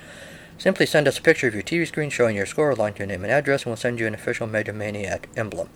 Simply 0.56 0.86
send 0.86 1.08
us 1.08 1.18
a 1.18 1.22
picture 1.22 1.48
of 1.48 1.54
your 1.54 1.62
TV 1.62 1.86
screen 1.86 2.10
showing 2.10 2.36
your 2.36 2.46
score 2.46 2.70
along 2.70 2.92
with 2.92 3.00
your 3.00 3.08
name 3.08 3.24
and 3.24 3.32
address, 3.32 3.62
and 3.62 3.70
we'll 3.70 3.76
send 3.76 3.98
you 3.98 4.06
an 4.06 4.14
official 4.14 4.46
Mega 4.46 4.72
Maniac 4.72 5.28
emblem. 5.36 5.68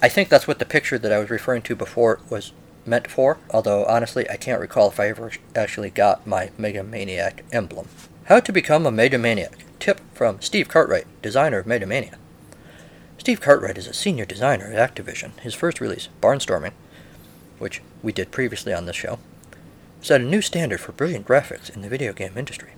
I 0.00 0.08
think 0.08 0.28
that's 0.28 0.46
what 0.46 0.60
the 0.60 0.64
picture 0.64 0.98
that 0.98 1.12
I 1.12 1.18
was 1.18 1.28
referring 1.28 1.62
to 1.62 1.74
before 1.74 2.20
was 2.30 2.52
meant 2.86 3.10
for, 3.10 3.38
although 3.50 3.84
honestly 3.86 4.28
I 4.30 4.36
can't 4.36 4.60
recall 4.60 4.88
if 4.88 5.00
I 5.00 5.08
ever 5.08 5.32
actually 5.56 5.90
got 5.90 6.26
my 6.26 6.50
Mega 6.56 6.84
Maniac 6.84 7.44
emblem. 7.50 7.88
How 8.26 8.38
to 8.40 8.52
become 8.52 8.86
a 8.86 8.92
Mega 8.92 9.18
Maniac. 9.18 9.64
Tip 9.80 10.00
from 10.14 10.40
Steve 10.40 10.68
Cartwright, 10.68 11.06
designer 11.20 11.58
of 11.58 11.66
Mega 11.66 11.86
Mania. 11.86 12.16
Steve 13.18 13.40
Cartwright 13.40 13.76
is 13.76 13.88
a 13.88 13.94
senior 13.94 14.24
designer 14.24 14.72
at 14.72 14.94
Activision. 14.94 15.38
His 15.40 15.54
first 15.54 15.80
release, 15.80 16.08
Barnstorming, 16.22 16.72
which 17.58 17.82
we 18.02 18.12
did 18.12 18.30
previously 18.30 18.72
on 18.72 18.86
this 18.86 18.96
show, 18.96 19.18
set 20.00 20.20
a 20.20 20.24
new 20.24 20.40
standard 20.40 20.80
for 20.80 20.92
brilliant 20.92 21.26
graphics 21.26 21.74
in 21.74 21.82
the 21.82 21.88
video 21.88 22.12
game 22.12 22.36
industry. 22.36 22.70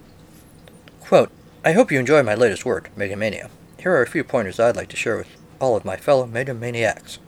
Quote, 1.00 1.30
I 1.64 1.72
hope 1.72 1.92
you 1.92 1.98
enjoy 1.98 2.22
my 2.22 2.34
latest 2.34 2.64
work, 2.64 2.90
Mega 2.96 3.16
Mania. 3.16 3.50
Here 3.78 3.92
are 3.92 4.02
a 4.02 4.06
few 4.06 4.24
pointers 4.24 4.58
I'd 4.58 4.76
like 4.76 4.88
to 4.88 4.96
share 4.96 5.18
with 5.18 5.28
all 5.60 5.76
of 5.76 5.84
my 5.84 5.96
fellow 5.96 6.26
Mega 6.26 6.54
Maniacs. 6.54 7.18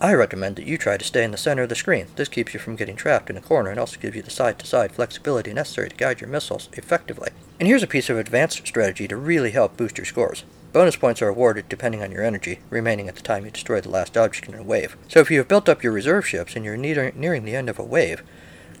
I 0.00 0.12
recommend 0.12 0.56
that 0.56 0.66
you 0.66 0.76
try 0.76 0.96
to 0.96 1.04
stay 1.04 1.24
in 1.24 1.30
the 1.30 1.36
center 1.36 1.62
of 1.62 1.68
the 1.68 1.74
screen. 1.74 2.08
This 2.16 2.28
keeps 2.28 2.52
you 2.52 2.60
from 2.60 2.76
getting 2.76 2.96
trapped 2.96 3.30
in 3.30 3.36
a 3.36 3.40
corner 3.40 3.70
and 3.70 3.78
also 3.78 3.98
gives 4.00 4.16
you 4.16 4.22
the 4.22 4.30
side 4.30 4.58
to 4.58 4.66
side 4.66 4.92
flexibility 4.92 5.52
necessary 5.52 5.88
to 5.88 5.96
guide 5.96 6.20
your 6.20 6.28
missiles 6.28 6.68
effectively. 6.72 7.30
And 7.60 7.68
here's 7.68 7.82
a 7.82 7.86
piece 7.86 8.10
of 8.10 8.18
advanced 8.18 8.66
strategy 8.66 9.06
to 9.08 9.16
really 9.16 9.52
help 9.52 9.76
boost 9.76 9.96
your 9.96 10.04
scores. 10.04 10.44
Bonus 10.72 10.96
points 10.96 11.22
are 11.22 11.28
awarded 11.28 11.68
depending 11.68 12.02
on 12.02 12.10
your 12.10 12.24
energy, 12.24 12.58
remaining 12.68 13.08
at 13.08 13.14
the 13.14 13.22
time 13.22 13.44
you 13.44 13.52
destroy 13.52 13.80
the 13.80 13.88
last 13.88 14.16
object 14.16 14.48
in 14.48 14.58
a 14.58 14.62
wave. 14.62 14.96
So 15.08 15.20
if 15.20 15.30
you 15.30 15.38
have 15.38 15.48
built 15.48 15.68
up 15.68 15.84
your 15.84 15.92
reserve 15.92 16.26
ships 16.26 16.56
and 16.56 16.64
you're 16.64 16.76
nearing 16.76 17.44
the 17.44 17.54
end 17.54 17.68
of 17.68 17.78
a 17.78 17.84
wave, 17.84 18.24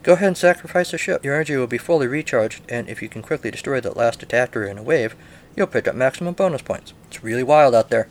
go 0.02 0.14
ahead 0.14 0.26
and 0.26 0.36
sacrifice 0.36 0.92
a 0.92 0.98
ship. 0.98 1.24
Your 1.24 1.36
energy 1.36 1.56
will 1.56 1.68
be 1.68 1.78
fully 1.78 2.08
recharged, 2.08 2.62
and 2.68 2.88
if 2.88 3.00
you 3.00 3.08
can 3.08 3.22
quickly 3.22 3.52
destroy 3.52 3.80
that 3.80 3.96
last 3.96 4.24
attacker 4.24 4.64
in 4.64 4.76
a 4.76 4.82
wave, 4.82 5.14
you'll 5.56 5.68
pick 5.68 5.86
up 5.86 5.94
maximum 5.94 6.34
bonus 6.34 6.62
points. 6.62 6.92
It's 7.06 7.22
really 7.22 7.44
wild 7.44 7.76
out 7.76 7.90
there. 7.90 8.08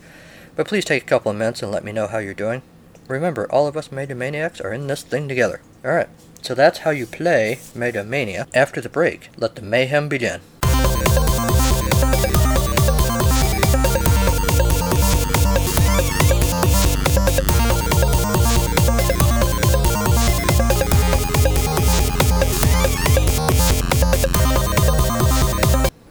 But 0.56 0.68
please 0.68 0.84
take 0.84 1.02
a 1.02 1.06
couple 1.06 1.32
of 1.32 1.36
minutes 1.36 1.64
and 1.64 1.72
let 1.72 1.82
me 1.82 1.90
know 1.90 2.06
how 2.06 2.18
you're 2.18 2.32
doing. 2.32 2.62
Remember, 3.08 3.50
all 3.50 3.66
of 3.66 3.76
us 3.76 3.90
Mega 3.90 4.14
Maniacs 4.14 4.60
are 4.60 4.72
in 4.72 4.86
this 4.86 5.02
thing 5.02 5.28
together. 5.28 5.60
Alright, 5.84 6.08
so 6.42 6.54
that's 6.54 6.78
how 6.78 6.90
you 6.90 7.06
play 7.06 7.58
Mega 7.74 8.04
Mania. 8.04 8.46
After 8.54 8.80
the 8.80 8.88
break, 8.88 9.30
let 9.36 9.56
the 9.56 9.62
mayhem 9.62 10.08
begin. 10.08 10.40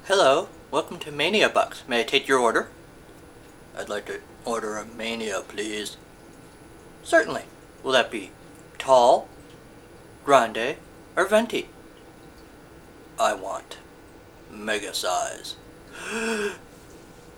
Hello, 0.05 0.49
welcome 0.69 0.99
to 0.99 1.13
Mania 1.13 1.47
Bucks. 1.47 1.83
May 1.87 2.01
I 2.01 2.03
take 2.03 2.27
your 2.27 2.39
order? 2.39 2.67
I'd 3.75 3.89
like 3.89 4.05
to 4.05 4.19
order 4.45 4.77
a 4.77 4.85
Mania, 4.85 5.41
please. 5.47 5.97
Certainly. 7.03 7.43
Will 7.83 7.91
that 7.91 8.11
be 8.11 8.31
tall, 8.77 9.27
grande, 10.23 10.77
or 11.15 11.27
venti? 11.27 11.69
I 13.19 13.33
want 13.33 13.77
mega 14.49 14.93
size. 14.93 15.55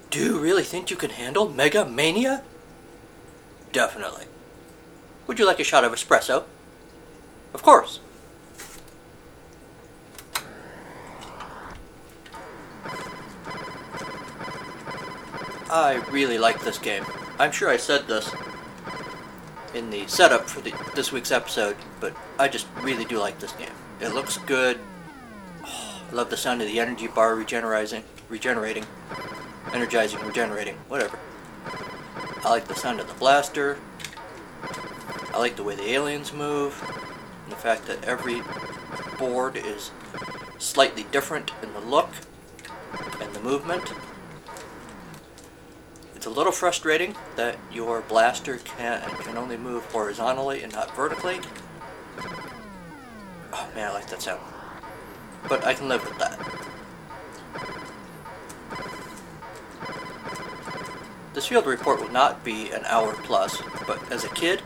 Do 0.09 0.19
you 0.19 0.39
really 0.39 0.63
think 0.63 0.89
you 0.89 0.95
can 0.95 1.09
handle 1.09 1.49
Mega 1.49 1.83
Mania? 1.83 2.43
Definitely. 3.71 4.25
Would 5.27 5.39
you 5.39 5.45
like 5.45 5.59
a 5.59 5.63
shot 5.63 5.83
of 5.83 5.91
espresso? 5.91 6.43
Of 7.53 7.63
course. 7.63 7.99
I 15.75 15.95
really 16.09 16.37
like 16.37 16.61
this 16.61 16.77
game. 16.77 17.03
I'm 17.37 17.51
sure 17.51 17.67
I 17.67 17.75
said 17.75 18.07
this 18.07 18.33
in 19.73 19.89
the 19.89 20.07
setup 20.07 20.49
for 20.49 20.61
the, 20.61 20.73
this 20.95 21.11
week's 21.11 21.33
episode, 21.33 21.75
but 21.99 22.15
I 22.39 22.47
just 22.47 22.67
really 22.79 23.03
do 23.03 23.19
like 23.19 23.39
this 23.39 23.51
game. 23.51 23.73
It 23.99 24.13
looks 24.13 24.37
good. 24.37 24.79
Oh, 25.65 26.01
I 26.09 26.15
love 26.15 26.29
the 26.29 26.37
sound 26.37 26.61
of 26.61 26.69
the 26.69 26.79
energy 26.79 27.07
bar 27.07 27.35
regenerating, 27.35 28.05
regenerating, 28.29 28.85
energizing, 29.73 30.21
regenerating, 30.21 30.75
whatever. 30.87 31.19
I 32.45 32.51
like 32.51 32.69
the 32.69 32.75
sound 32.75 33.01
of 33.01 33.09
the 33.09 33.13
blaster. 33.15 33.77
I 35.33 35.39
like 35.39 35.57
the 35.57 35.63
way 35.63 35.75
the 35.75 35.89
aliens 35.89 36.31
move, 36.31 36.81
and 37.43 37.51
the 37.51 37.57
fact 37.57 37.85
that 37.87 38.01
every 38.05 38.43
board 39.19 39.57
is 39.57 39.91
slightly 40.57 41.03
different 41.11 41.51
in 41.61 41.73
the 41.73 41.81
look 41.81 42.11
and 43.19 43.35
the 43.35 43.41
movement. 43.41 43.91
It's 46.25 46.33
a 46.33 46.35
little 46.35 46.51
frustrating 46.51 47.15
that 47.35 47.55
your 47.71 48.01
blaster 48.01 48.57
can 48.57 48.99
can 49.19 49.37
only 49.37 49.57
move 49.57 49.85
horizontally 49.91 50.63
and 50.63 50.73
not 50.73 50.95
vertically. 50.95 51.39
Oh 53.53 53.69
man, 53.75 53.91
I 53.91 53.93
like 53.93 54.07
that 54.07 54.23
sound. 54.23 54.41
But 55.47 55.63
I 55.63 55.75
can 55.75 55.87
live 55.87 56.03
with 56.03 56.17
that. 56.17 56.39
This 61.35 61.45
field 61.45 61.67
report 61.67 62.01
will 62.01 62.09
not 62.09 62.43
be 62.43 62.71
an 62.71 62.85
hour 62.85 63.13
plus, 63.21 63.61
but 63.85 64.11
as 64.11 64.23
a 64.23 64.29
kid, 64.29 64.63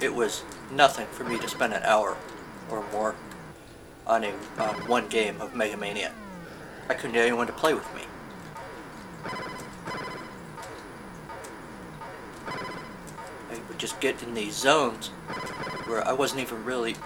it 0.00 0.14
was 0.14 0.42
nothing 0.70 1.06
for 1.08 1.24
me 1.24 1.38
to 1.38 1.48
spend 1.48 1.74
an 1.74 1.82
hour 1.82 2.16
or 2.70 2.82
more 2.92 3.14
on 4.06 4.24
a 4.24 4.32
on 4.58 4.74
one 4.88 5.06
game 5.08 5.38
of 5.38 5.54
Mega 5.54 5.76
Mania. 5.76 6.12
I 6.88 6.94
couldn't 6.94 7.12
get 7.12 7.26
anyone 7.26 7.46
to 7.46 7.52
play 7.52 7.74
with 7.74 7.94
me. 7.94 8.04
I 13.50 13.60
would 13.68 13.78
just 13.78 13.87
get 14.00 14.22
in 14.22 14.34
these 14.34 14.54
zones 14.54 15.08
where 15.86 16.06
I 16.06 16.12
wasn't 16.12 16.40
even 16.40 16.64
really 16.64 16.96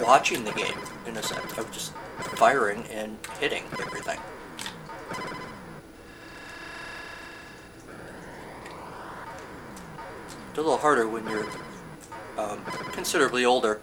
watching 0.00 0.44
the 0.44 0.52
game 0.52 0.78
in 1.06 1.16
a 1.16 1.22
sense. 1.22 1.58
I 1.58 1.62
was 1.62 1.70
just 1.72 1.92
firing 2.36 2.84
and 2.92 3.18
hitting 3.40 3.64
everything. 3.80 4.18
It's 10.50 10.58
a 10.58 10.62
little 10.62 10.78
harder 10.78 11.08
when 11.08 11.26
you're 11.28 11.46
um, 12.36 12.64
considerably 12.92 13.44
older 13.44 13.80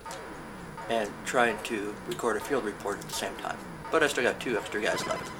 and 0.89 1.09
trying 1.25 1.57
to 1.63 1.95
record 2.07 2.37
a 2.37 2.39
field 2.39 2.65
report 2.65 2.99
at 2.99 3.07
the 3.07 3.13
same 3.13 3.35
time. 3.35 3.57
But 3.91 4.03
I 4.03 4.07
still 4.07 4.23
got 4.23 4.39
two 4.39 4.57
extra 4.57 4.81
guys 4.81 5.05
left. 5.07 5.31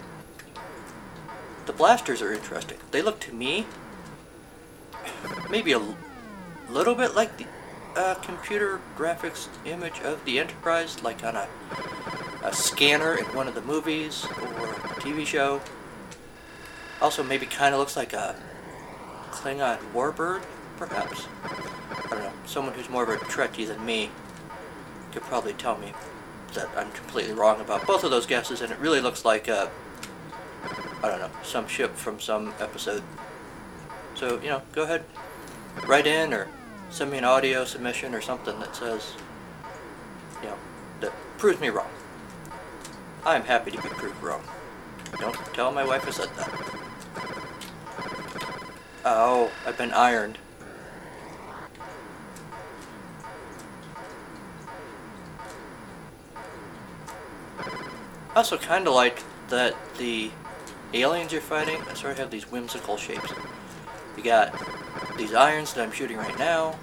The 1.66 1.74
blasters 1.74 2.22
are 2.22 2.32
interesting. 2.32 2.78
They 2.92 3.02
look 3.02 3.20
to 3.22 3.34
me 3.34 3.66
maybe 5.50 5.72
a 5.72 5.80
l- 6.68 6.74
little 6.74 6.96
bit 6.96 7.16
like 7.16 7.38
the 7.38 7.46
uh, 7.96 8.16
computer 8.16 8.80
graphics 8.98 9.48
image 9.66 10.00
of 10.02 10.24
the 10.26 10.40
Enterprise, 10.40 11.02
like 11.04 11.24
on 11.24 11.36
a, 11.36 11.48
a 12.44 12.54
scanner 12.54 13.16
in 13.16 13.26
one 13.26 13.48
of 13.48 13.56
the 13.56 13.62
movies 13.62 14.26
or 14.42 14.66
a 14.72 14.96
TV 15.00 15.26
show. 15.26 15.62
Also, 17.02 17.24
maybe 17.24 17.46
kind 17.46 17.74
of 17.74 17.80
looks 17.80 17.96
like 17.96 18.14
a 18.14 18.36
Klingon 19.32 19.78
warbird, 19.94 20.44
perhaps. 20.78 21.28
I 21.90 22.10
don't 22.10 22.20
know. 22.20 22.32
Someone 22.46 22.74
who's 22.74 22.90
more 22.90 23.04
of 23.04 23.10
a 23.10 23.18
Trekkie 23.18 23.68
than 23.68 23.86
me 23.86 24.12
could 25.12 25.24
probably 25.24 25.54
tell 25.54 25.78
me 25.78 25.94
that 26.54 26.70
I'm 26.78 26.92
completely 26.92 27.34
wrong 27.34 27.60
about 27.62 27.86
both 27.86 28.04
of 28.04 28.12
those 28.12 28.26
guesses, 28.26 28.62
and 28.62 28.72
it 28.72 28.80
really 28.80 29.02
looks 29.02 29.26
like 29.26 29.48
a, 29.48 29.70
I 31.04 31.10
don't 31.10 31.20
know, 31.20 31.32
some 31.44 31.68
ship 31.68 31.96
from 31.96 32.20
some 32.20 32.54
episode. 32.60 33.04
So, 34.16 34.40
you 34.42 34.50
know, 34.50 34.62
go 34.72 34.84
ahead, 34.84 35.04
write 35.86 36.08
in 36.08 36.34
or 36.34 36.48
send 36.90 37.12
me 37.12 37.18
an 37.18 37.26
audio 37.26 37.66
submission 37.66 38.16
or 38.16 38.22
something 38.22 38.60
that 38.60 38.76
says, 38.76 39.14
you 40.42 40.50
know, 40.50 40.58
that 41.02 41.12
proves 41.38 41.60
me 41.60 41.70
wrong. 41.70 41.90
I'm 43.26 43.44
happy 43.44 43.72
to 43.72 43.82
be 43.82 43.90
proved 43.90 44.22
wrong. 44.22 44.44
Don't 45.20 45.36
tell 45.54 45.72
my 45.72 45.84
wife 45.86 46.08
I 46.08 46.12
said 46.12 46.30
that. 46.38 46.52
Oh, 49.04 49.52
I've 49.66 49.78
been 49.78 49.92
ironed. 49.92 50.38
I 57.60 58.40
also 58.40 58.58
kind 58.58 58.88
of 58.88 58.94
like 58.94 59.24
that 59.50 59.76
the 59.98 60.32
aliens 60.94 61.32
you're 61.32 61.42
fighting 61.42 61.82
sort 61.96 62.14
of 62.14 62.18
have 62.18 62.32
these 62.32 62.52
whimsical 62.52 62.98
shapes. 62.98 63.32
You 64.18 64.24
got 64.24 64.54
these 65.18 65.34
irons 65.34 65.74
that 65.74 65.84
I'm 65.84 65.92
shooting 65.92 66.18
right 66.18 66.38
now. 66.38 66.78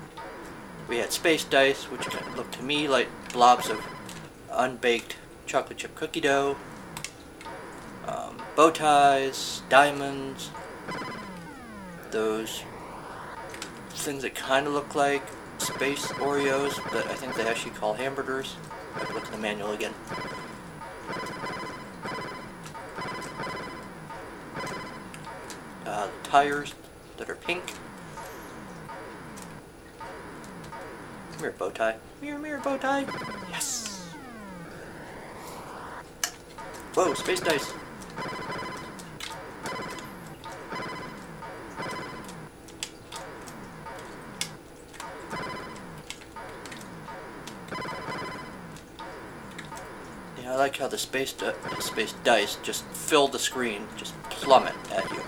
We 0.89 0.99
had 0.99 1.13
space 1.13 1.45
dice, 1.45 1.85
which 1.85 2.03
kind 2.03 2.27
of 2.27 2.37
look 2.37 2.51
to 2.53 2.63
me 2.63 2.89
like 2.89 3.09
blobs 3.33 3.69
of 3.71 3.85
unbaked 4.51 5.17
chocolate 5.47 5.79
chip 5.79 5.95
cookie 5.95 6.21
dough. 6.21 6.57
Um, 8.07 8.43
bow 8.57 8.71
ties, 8.71 9.63
diamonds, 9.69 10.51
those 12.11 12.63
things 13.91 14.23
that 14.23 14.35
kind 14.35 14.67
of 14.67 14.73
look 14.73 14.95
like 14.95 15.23
space 15.59 16.07
Oreos, 16.07 16.81
but 16.91 17.07
I 17.07 17.15
think 17.15 17.35
they 17.37 17.47
actually 17.47 17.73
call 17.73 17.95
hamburgers. 17.95 18.57
I 18.95 19.01
look 19.13 19.25
at 19.25 19.33
the 19.33 19.39
manual 19.39 19.73
again. 19.73 19.95
Uh, 25.87 26.07
the 26.07 26.29
tires 26.29 26.75
that 27.19 27.31
are 27.31 27.37
pink. 27.37 27.63
Come 31.43 31.51
here, 31.51 31.59
bow 31.59 31.71
tie. 31.71 31.97
Mirror, 32.21 32.39
mirror, 32.39 32.61
bow 32.61 32.77
tie. 32.77 33.05
Yes. 33.51 34.07
Whoa, 36.95 37.15
space 37.15 37.41
dice. 37.41 37.73
Yeah, 50.41 50.53
I 50.53 50.55
like 50.55 50.77
how 50.77 50.87
the 50.87 50.97
space 50.97 51.35
space 51.81 52.15
dice 52.23 52.57
just 52.63 52.85
fill 52.85 53.27
the 53.27 53.41
screen, 53.41 53.89
just 53.97 54.15
plummet 54.31 54.75
at 54.93 55.11
you. 55.11 55.23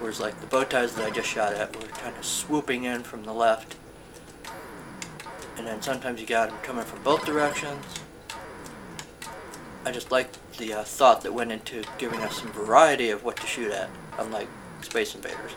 Whereas 0.00 0.18
like 0.18 0.40
the 0.40 0.48
bow 0.48 0.64
ties 0.64 0.96
that 0.96 1.04
I 1.04 1.10
just 1.10 1.28
shot 1.28 1.52
at 1.52 1.76
were 1.76 1.86
kind 1.90 2.16
of 2.16 2.24
swooping 2.24 2.82
in 2.82 3.04
from 3.04 3.22
the 3.22 3.32
left. 3.32 3.77
And 5.68 5.76
then 5.76 5.82
sometimes 5.82 6.18
you 6.18 6.26
got 6.26 6.48
them 6.48 6.58
coming 6.62 6.82
from 6.82 7.02
both 7.02 7.26
directions. 7.26 7.84
I 9.84 9.92
just 9.92 10.10
like 10.10 10.30
the 10.56 10.72
uh, 10.72 10.82
thought 10.82 11.20
that 11.20 11.34
went 11.34 11.52
into 11.52 11.84
giving 11.98 12.20
us 12.20 12.38
some 12.38 12.50
variety 12.52 13.10
of 13.10 13.22
what 13.22 13.36
to 13.36 13.46
shoot 13.46 13.70
at, 13.70 13.90
unlike 14.18 14.48
Space 14.80 15.14
Invaders. 15.14 15.52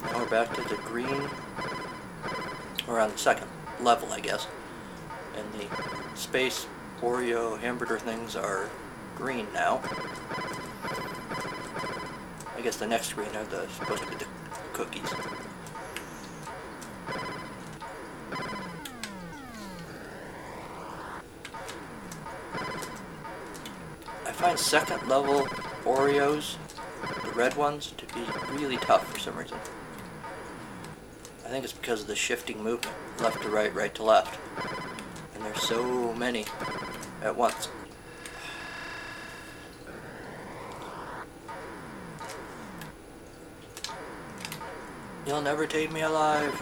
Now 0.00 0.18
we're 0.20 0.30
back 0.30 0.54
to 0.54 0.62
the 0.62 0.76
green. 0.84 1.28
We're 2.86 3.00
on 3.00 3.10
the 3.10 3.18
second 3.18 3.48
level, 3.80 4.12
I 4.12 4.20
guess. 4.20 4.46
And 5.36 5.60
the 5.60 6.16
space 6.16 6.68
Oreo 7.00 7.58
hamburger 7.58 7.98
things 7.98 8.36
are 8.36 8.70
green 9.16 9.48
now. 9.52 9.80
I 12.56 12.60
guess 12.62 12.76
the 12.76 12.86
next 12.86 13.14
green 13.14 13.34
are 13.34 13.44
the 13.46 13.66
supposed 13.70 14.04
to 14.04 14.08
be 14.08 14.14
the 14.14 14.26
cookies. 14.76 15.10
I 24.26 24.32
find 24.32 24.58
second 24.58 25.08
level 25.08 25.46
Oreos, 25.84 26.56
the 27.24 27.30
red 27.30 27.56
ones, 27.56 27.94
to 27.96 28.04
be 28.14 28.20
really 28.50 28.76
tough 28.76 29.10
for 29.10 29.18
some 29.18 29.34
reason. 29.36 29.56
I 31.46 31.48
think 31.48 31.64
it's 31.64 31.72
because 31.72 32.02
of 32.02 32.06
the 32.06 32.16
shifting 32.16 32.62
movement, 32.62 32.94
left 33.20 33.40
to 33.44 33.48
right, 33.48 33.74
right 33.74 33.94
to 33.94 34.02
left. 34.02 34.38
And 35.34 35.42
there's 35.42 35.62
so 35.62 36.12
many. 36.12 36.44
at 37.22 37.34
once. 37.34 37.68
You'll 45.26 45.42
never 45.42 45.66
take 45.66 45.90
me 45.90 46.02
alive. 46.02 46.54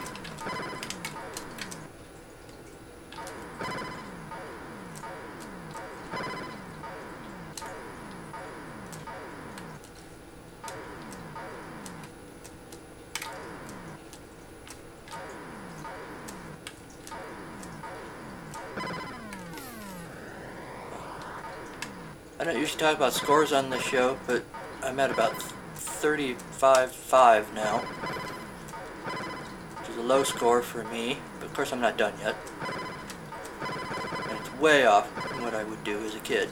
I 22.41 22.45
don't 22.45 22.59
usually 22.59 22.81
talk 22.81 22.97
about 22.97 23.13
scores 23.13 23.53
on 23.53 23.69
the 23.69 23.79
show, 23.79 24.19
but 24.27 24.43
I'm 24.83 24.99
at 24.99 25.11
about 25.11 25.35
35-5 25.77 27.53
now. 27.53 28.24
Is 29.95 30.01
a 30.01 30.03
low 30.03 30.25
score 30.25 30.61
for 30.61 30.83
me, 30.83 31.19
but 31.39 31.47
of 31.47 31.55
course 31.55 31.73
I'm 31.73 31.81
not 31.81 31.97
done 31.97 32.15
yet. 32.21 32.35
And 34.29 34.39
it's 34.41 34.53
way 34.59 34.87
off 34.87 35.09
from 35.29 35.43
what 35.43 35.55
I 35.55 35.63
would 35.63 35.85
do 35.85 35.99
as 36.05 36.17
a 36.17 36.19
kid. 36.19 36.49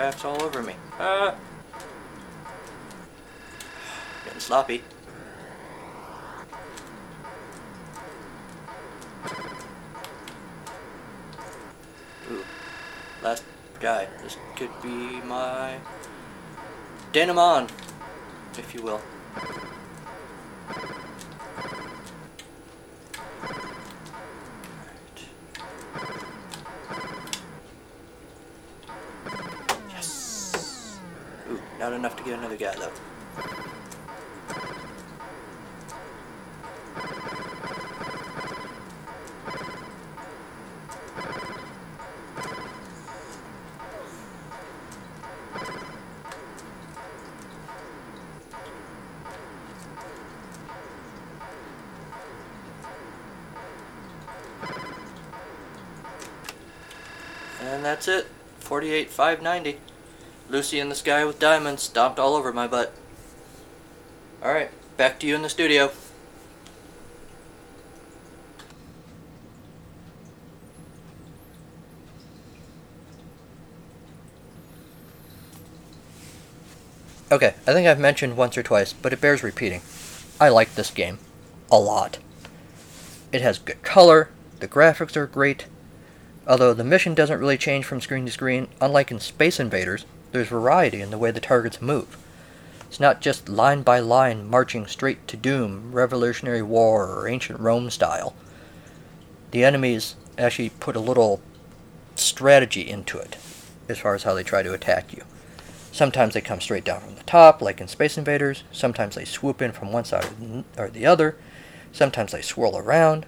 Tracks 0.00 0.24
all 0.24 0.42
over 0.42 0.62
me. 0.62 0.74
Ah! 0.98 1.34
Getting 4.24 4.40
sloppy. 4.40 4.82
Ooh. 12.30 12.42
Last 13.22 13.44
guy. 13.78 14.08
This 14.22 14.38
could 14.56 14.70
be 14.82 15.20
my 15.20 15.76
denouement, 17.12 17.70
if 18.56 18.72
you 18.72 18.80
will. 18.80 19.02
Yes. 29.90 30.98
Ooh, 31.50 31.60
not 31.78 31.92
to 32.50 32.56
get 32.56 32.76
another. 32.76 32.92
And 57.62 57.84
that's 57.84 58.08
it. 58.08 58.26
48 58.60 59.10
590. 59.10 59.89
Lucy 60.50 60.80
in 60.80 60.88
the 60.88 60.96
sky 60.96 61.24
with 61.24 61.38
diamonds 61.38 61.82
stomped 61.82 62.18
all 62.18 62.34
over 62.34 62.52
my 62.52 62.66
butt. 62.66 62.92
Alright, 64.42 64.70
back 64.96 65.20
to 65.20 65.26
you 65.26 65.36
in 65.36 65.42
the 65.42 65.48
studio. 65.48 65.92
Okay, 77.30 77.54
I 77.64 77.72
think 77.72 77.86
I've 77.86 78.00
mentioned 78.00 78.36
once 78.36 78.58
or 78.58 78.64
twice, 78.64 78.92
but 78.92 79.12
it 79.12 79.20
bears 79.20 79.44
repeating. 79.44 79.82
I 80.40 80.48
like 80.48 80.74
this 80.74 80.90
game. 80.90 81.20
A 81.70 81.78
lot. 81.78 82.18
It 83.30 83.40
has 83.40 83.60
good 83.60 83.82
color, 83.82 84.30
the 84.58 84.66
graphics 84.66 85.14
are 85.16 85.28
great, 85.28 85.66
although 86.44 86.74
the 86.74 86.82
mission 86.82 87.14
doesn't 87.14 87.38
really 87.38 87.56
change 87.56 87.84
from 87.84 88.00
screen 88.00 88.26
to 88.26 88.32
screen, 88.32 88.66
unlike 88.80 89.12
in 89.12 89.20
Space 89.20 89.60
Invaders, 89.60 90.04
there's 90.32 90.48
variety 90.48 91.00
in 91.00 91.10
the 91.10 91.18
way 91.18 91.30
the 91.30 91.40
targets 91.40 91.82
move. 91.82 92.16
It's 92.88 93.00
not 93.00 93.20
just 93.20 93.48
line 93.48 93.82
by 93.82 94.00
line 94.00 94.48
marching 94.48 94.86
straight 94.86 95.28
to 95.28 95.36
doom, 95.36 95.92
Revolutionary 95.92 96.62
War, 96.62 97.06
or 97.06 97.28
ancient 97.28 97.60
Rome 97.60 97.90
style. 97.90 98.34
The 99.52 99.64
enemies 99.64 100.16
actually 100.36 100.70
put 100.70 100.96
a 100.96 101.00
little 101.00 101.40
strategy 102.16 102.88
into 102.88 103.18
it, 103.18 103.36
as 103.88 103.98
far 103.98 104.14
as 104.14 104.24
how 104.24 104.34
they 104.34 104.42
try 104.42 104.62
to 104.62 104.72
attack 104.72 105.12
you. 105.12 105.22
Sometimes 105.92 106.34
they 106.34 106.40
come 106.40 106.60
straight 106.60 106.84
down 106.84 107.00
from 107.00 107.16
the 107.16 107.22
top, 107.24 107.60
like 107.60 107.80
in 107.80 107.88
Space 107.88 108.16
Invaders. 108.16 108.64
Sometimes 108.70 109.16
they 109.16 109.24
swoop 109.24 109.60
in 109.60 109.72
from 109.72 109.92
one 109.92 110.04
side 110.04 110.26
or 110.76 110.88
the 110.88 111.06
other. 111.06 111.36
Sometimes 111.92 112.32
they 112.32 112.42
swirl 112.42 112.76
around. 112.76 113.26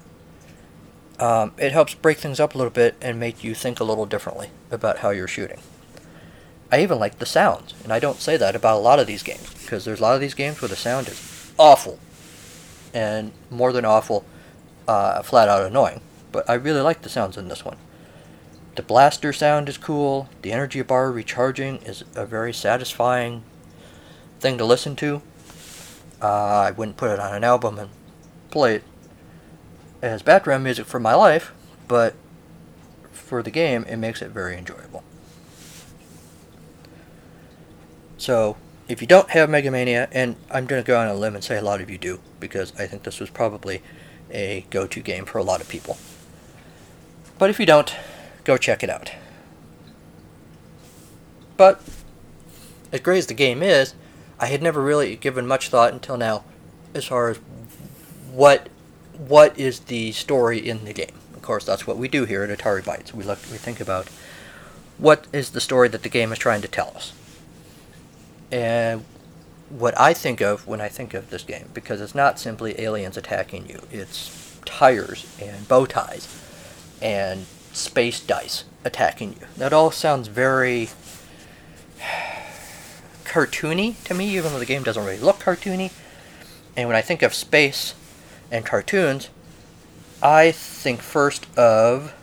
Um, 1.19 1.53
it 1.59 1.73
helps 1.73 1.95
break 1.95 2.19
things 2.19 2.41
up 2.41 2.55
a 2.55 2.59
little 2.59 2.73
bit 2.73 2.97
and 3.01 3.19
make 3.19 3.45
you 3.45 3.55
think 3.55 3.81
a 3.81 3.85
little 3.85 4.07
differently 4.07 4.51
about 4.71 4.99
how 4.99 5.11
you're 5.11 5.29
shooting. 5.29 5.61
I 6.72 6.82
even 6.82 6.98
like 6.98 7.18
the 7.18 7.26
sounds, 7.26 7.74
and 7.85 7.92
I 7.92 7.98
don't 7.98 8.18
say 8.18 8.38
that 8.38 8.56
about 8.56 8.78
a 8.78 8.80
lot 8.80 8.98
of 8.98 9.06
these 9.06 9.22
games, 9.22 9.52
because 9.62 9.85
there's 9.85 10.00
a 10.00 10.02
lot 10.02 10.14
of 10.14 10.22
these 10.22 10.32
games 10.32 10.62
where 10.62 10.70
the 10.70 10.74
sound 10.74 11.06
is 11.06 11.52
awful, 11.58 11.98
and 12.94 13.32
more 13.50 13.74
than 13.74 13.85
awful, 13.85 14.24
uh, 14.88 15.20
flat 15.20 15.50
out 15.50 15.66
annoying. 15.66 16.00
But 16.32 16.48
I 16.48 16.54
really 16.54 16.80
like 16.80 17.02
the 17.02 17.11
sounds 17.11 17.37
in 17.37 17.48
this 17.48 17.62
one. 17.62 17.76
The 18.74 18.82
blaster 18.82 19.35
sound 19.35 19.68
is 19.68 19.76
cool. 19.76 20.30
The 20.40 20.50
energy 20.50 20.80
bar 20.80 21.12
recharging 21.12 21.76
is 21.82 22.04
a 22.16 22.24
very 22.24 22.54
satisfying 22.54 23.42
thing 24.40 24.56
to 24.56 24.64
listen 24.64 24.96
to. 24.96 25.20
Uh, 26.22 26.26
I 26.26 26.70
wouldn't 26.70 26.96
put 26.96 27.11
it 27.11 27.20
on 27.20 27.35
an 27.35 27.44
album 27.44 27.78
and 27.78 27.90
play 28.50 28.76
it 28.76 28.85
as 30.00 30.22
background 30.22 30.64
music 30.64 30.87
for 30.87 30.98
my 30.98 31.14
life, 31.14 31.52
but 31.87 32.14
for 33.11 33.42
the 33.42 33.50
game, 33.50 33.85
it 33.85 33.96
makes 33.96 34.22
it 34.22 34.30
very 34.30 34.56
enjoyable. 34.56 35.04
So, 38.22 38.56
if 38.87 39.00
you 39.00 39.08
don't 39.08 39.30
have 39.30 39.50
Mega 39.50 39.68
Mania, 39.68 40.08
and 40.12 40.37
I'm 40.48 40.66
going 40.66 40.80
to 40.80 40.87
go 40.87 40.96
on 40.96 41.08
a 41.08 41.14
limb 41.14 41.35
and 41.35 41.42
say 41.42 41.58
a 41.58 41.61
lot 41.61 41.80
of 41.80 41.90
you 41.90 41.98
do, 41.98 42.20
because 42.38 42.72
I 42.78 42.87
think 42.87 43.02
this 43.02 43.18
was 43.18 43.30
probably 43.30 43.82
a 44.30 44.64
go 44.70 44.87
to 44.87 45.00
game 45.00 45.24
for 45.24 45.38
a 45.38 45.42
lot 45.42 45.61
of 45.61 45.68
people. 45.68 45.96
But 47.37 47.50
if 47.50 47.58
you 47.58 47.66
don't, 47.66 47.92
go 48.44 48.56
check 48.56 48.85
it 48.85 48.90
out. 48.90 49.11
But, 51.56 51.82
as 52.92 53.00
great 53.00 53.18
as 53.18 53.26
the 53.26 53.35
game 53.35 53.61
is, 53.61 53.94
I 54.38 54.46
had 54.46 54.62
never 54.62 54.80
really 54.80 55.16
given 55.16 55.44
much 55.44 55.68
thought 55.68 55.92
until 55.92 56.16
now 56.16 56.44
as 56.94 57.06
far 57.06 57.30
as 57.30 57.40
what 58.30 58.68
what 59.18 59.58
is 59.58 59.80
the 59.80 60.12
story 60.12 60.58
in 60.58 60.85
the 60.85 60.92
game. 60.92 61.18
Of 61.35 61.42
course, 61.42 61.64
that's 61.64 61.88
what 61.88 61.98
we 61.98 62.06
do 62.06 62.24
here 62.24 62.44
at 62.44 62.56
Atari 62.56 62.85
Bytes. 62.85 63.12
We 63.12 63.24
look, 63.24 63.40
we 63.50 63.58
think 63.58 63.80
about 63.80 64.06
what 64.96 65.26
is 65.32 65.50
the 65.50 65.61
story 65.61 65.88
that 65.88 66.04
the 66.04 66.08
game 66.08 66.30
is 66.30 66.38
trying 66.38 66.62
to 66.62 66.68
tell 66.68 66.92
us. 66.94 67.14
And 68.53 69.05
what 69.71 69.99
I 69.99 70.12
think 70.12 70.43
of 70.43 70.67
when 70.67 70.81
I 70.81 70.88
think 70.88 71.15
of 71.15 71.31
this 71.31 71.43
game, 71.43 71.71
because 71.73 72.01
it's 72.03 72.15
not 72.15 72.38
simply 72.38 72.79
aliens 72.79 73.17
attacking 73.17 73.69
you, 73.69 73.81
it's 73.91 74.61
tires 74.67 75.27
and 75.41 75.67
bow 75.67 75.87
ties 75.87 76.29
and 77.01 77.47
space 77.73 78.21
dice 78.21 78.65
attacking 78.85 79.33
you. 79.33 79.47
That 79.57 79.73
all 79.73 79.91
sounds 79.91 80.29
very 80.29 80.91
cartoony 83.25 84.03
to 84.05 84.15
me, 84.15 84.37
even 84.37 84.53
though 84.53 84.59
the 84.59 84.67
game 84.67 84.83
doesn't 84.83 85.05
really 85.05 85.19
look 85.19 85.38
cartoony. 85.38 85.91
And 86.77 86.88
when 86.88 86.97
I 86.97 87.01
think 87.01 87.23
of 87.23 87.33
space 87.33 87.95
and 88.51 88.67
cartoons, 88.67 89.31
I 90.23 90.53
think 90.53 91.01
first 91.01 91.47
of 91.59 92.15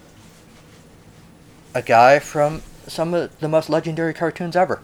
a 1.74 1.82
guy 1.82 2.20
from 2.20 2.62
some 2.88 3.13
of 3.13 3.39
the 3.39 3.48
most 3.48 3.70
legendary 3.70 4.13
cartoons 4.13 4.56
ever. 4.56 4.80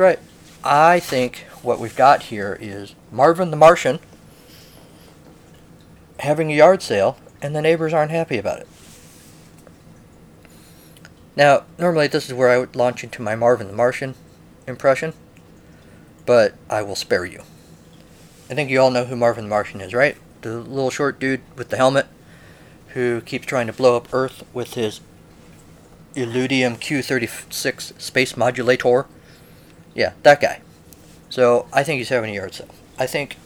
Right. 0.00 0.18
I 0.64 1.00
think 1.00 1.46
what 1.62 1.78
we've 1.78 1.96
got 1.96 2.24
here 2.24 2.58
is 2.60 2.94
Marvin 3.12 3.50
the 3.50 3.56
Martian 3.56 3.98
having 6.18 6.52
a 6.52 6.54
yard 6.54 6.82
sale, 6.82 7.18
and 7.40 7.54
the 7.54 7.62
neighbors 7.62 7.94
aren't 7.94 8.10
happy 8.10 8.36
about 8.36 8.60
it. 8.60 8.68
Now, 11.36 11.64
normally 11.78 12.08
this 12.08 12.28
is 12.28 12.34
where 12.34 12.50
I 12.50 12.58
would 12.58 12.76
launch 12.76 13.02
into 13.02 13.22
my 13.22 13.34
Marvin 13.34 13.68
the 13.68 13.72
Martian 13.72 14.14
impression, 14.66 15.14
but 16.26 16.54
I 16.68 16.82
will 16.82 16.96
spare 16.96 17.24
you. 17.24 17.42
I 18.50 18.54
think 18.54 18.68
you 18.68 18.80
all 18.80 18.90
know 18.90 19.04
who 19.04 19.16
Marvin 19.16 19.44
the 19.44 19.50
Martian 19.50 19.80
is, 19.80 19.94
right? 19.94 20.16
The 20.42 20.58
little 20.58 20.90
short 20.90 21.18
dude 21.18 21.40
with 21.56 21.68
the 21.68 21.76
helmet 21.76 22.06
who 22.88 23.20
keeps 23.20 23.46
trying 23.46 23.68
to 23.68 23.72
blow 23.72 23.96
up 23.96 24.12
Earth 24.12 24.44
with 24.52 24.74
his 24.74 25.00
Illudium 26.14 26.76
Q36 26.76 28.00
space 28.00 28.36
modulator. 28.36 29.06
Yeah, 29.94 30.12
that 30.22 30.40
guy. 30.40 30.60
So 31.28 31.66
I 31.72 31.82
think 31.82 31.98
he's 31.98 32.08
having 32.08 32.30
a 32.30 32.34
yard 32.34 32.54
sale. 32.54 32.74
I 32.98 33.06
think 33.06 33.36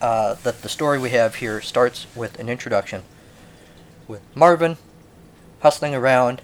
uh, 0.00 0.34
that 0.42 0.62
the 0.62 0.68
story 0.68 0.98
we 0.98 1.10
have 1.10 1.36
here 1.36 1.60
starts 1.60 2.06
with 2.14 2.38
an 2.38 2.48
introduction 2.48 3.02
with 4.08 4.22
Marvin 4.34 4.76
hustling 5.60 5.94
around, 5.94 6.42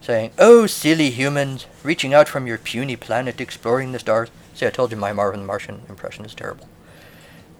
saying, 0.00 0.30
Oh, 0.38 0.66
silly 0.66 1.10
humans, 1.10 1.66
reaching 1.82 2.14
out 2.14 2.28
from 2.28 2.46
your 2.46 2.58
puny 2.58 2.96
planet, 2.96 3.40
exploring 3.40 3.92
the 3.92 3.98
stars. 3.98 4.28
See, 4.54 4.66
I 4.66 4.70
told 4.70 4.90
you 4.90 4.96
my 4.96 5.12
Marvin 5.12 5.40
the 5.40 5.46
Martian 5.46 5.82
impression 5.88 6.24
is 6.24 6.34
terrible. 6.34 6.68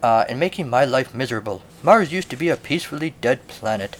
Uh, 0.01 0.25
and 0.27 0.39
making 0.39 0.69
my 0.69 0.85
life 0.85 1.13
miserable. 1.13 1.61
Mars 1.81 2.11
used 2.11 2.29
to 2.29 2.35
be 2.35 2.49
a 2.49 2.57
peacefully 2.57 3.13
dead 3.21 3.47
planet. 3.47 3.95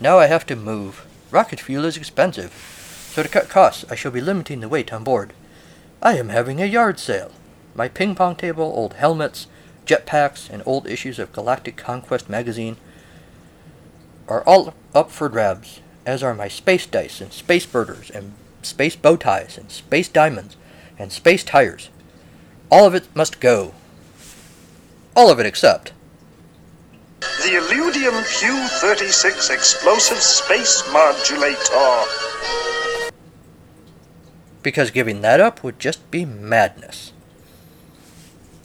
Now 0.00 0.18
I 0.18 0.26
have 0.26 0.46
to 0.46 0.56
move. 0.56 1.06
Rocket 1.30 1.60
fuel 1.60 1.84
is 1.84 1.96
expensive. 1.96 2.52
So 3.12 3.22
to 3.22 3.28
cut 3.28 3.48
costs, 3.48 3.84
I 3.90 3.94
shall 3.94 4.10
be 4.10 4.20
limiting 4.20 4.60
the 4.60 4.68
weight 4.68 4.92
on 4.92 5.04
board. 5.04 5.32
I 6.04 6.16
am 6.16 6.30
having 6.30 6.60
a 6.60 6.66
yard 6.66 6.98
sale. 6.98 7.30
My 7.76 7.86
ping 7.86 8.16
pong 8.16 8.34
table, 8.34 8.64
old 8.64 8.94
helmets, 8.94 9.46
jetpacks, 9.86 10.50
and 10.50 10.60
old 10.66 10.88
issues 10.88 11.20
of 11.20 11.32
Galactic 11.32 11.76
Conquest 11.76 12.28
magazine 12.28 12.76
are 14.26 14.42
all 14.42 14.74
up 14.96 15.12
for 15.12 15.28
grabs, 15.28 15.80
as 16.04 16.24
are 16.24 16.34
my 16.34 16.48
space 16.48 16.86
dice 16.86 17.20
and 17.20 17.32
space 17.32 17.66
birders 17.66 18.10
and 18.10 18.32
space 18.62 18.96
bow 18.96 19.14
ties 19.14 19.56
and 19.56 19.70
space 19.70 20.08
diamonds 20.08 20.56
and 20.98 21.12
space 21.12 21.44
tires. 21.44 21.88
All 22.68 22.84
of 22.84 22.96
it 22.96 23.06
must 23.14 23.38
go. 23.38 23.72
All 25.14 25.30
of 25.30 25.38
it 25.38 25.46
except. 25.46 25.92
The 27.20 27.60
Illudium 27.60 28.24
Q36 28.24 29.50
Explosive 29.50 30.18
Space 30.18 30.82
Modulator. 30.92 32.61
Because 34.62 34.90
giving 34.90 35.20
that 35.22 35.40
up 35.40 35.62
would 35.64 35.78
just 35.78 36.10
be 36.10 36.24
madness. 36.24 37.12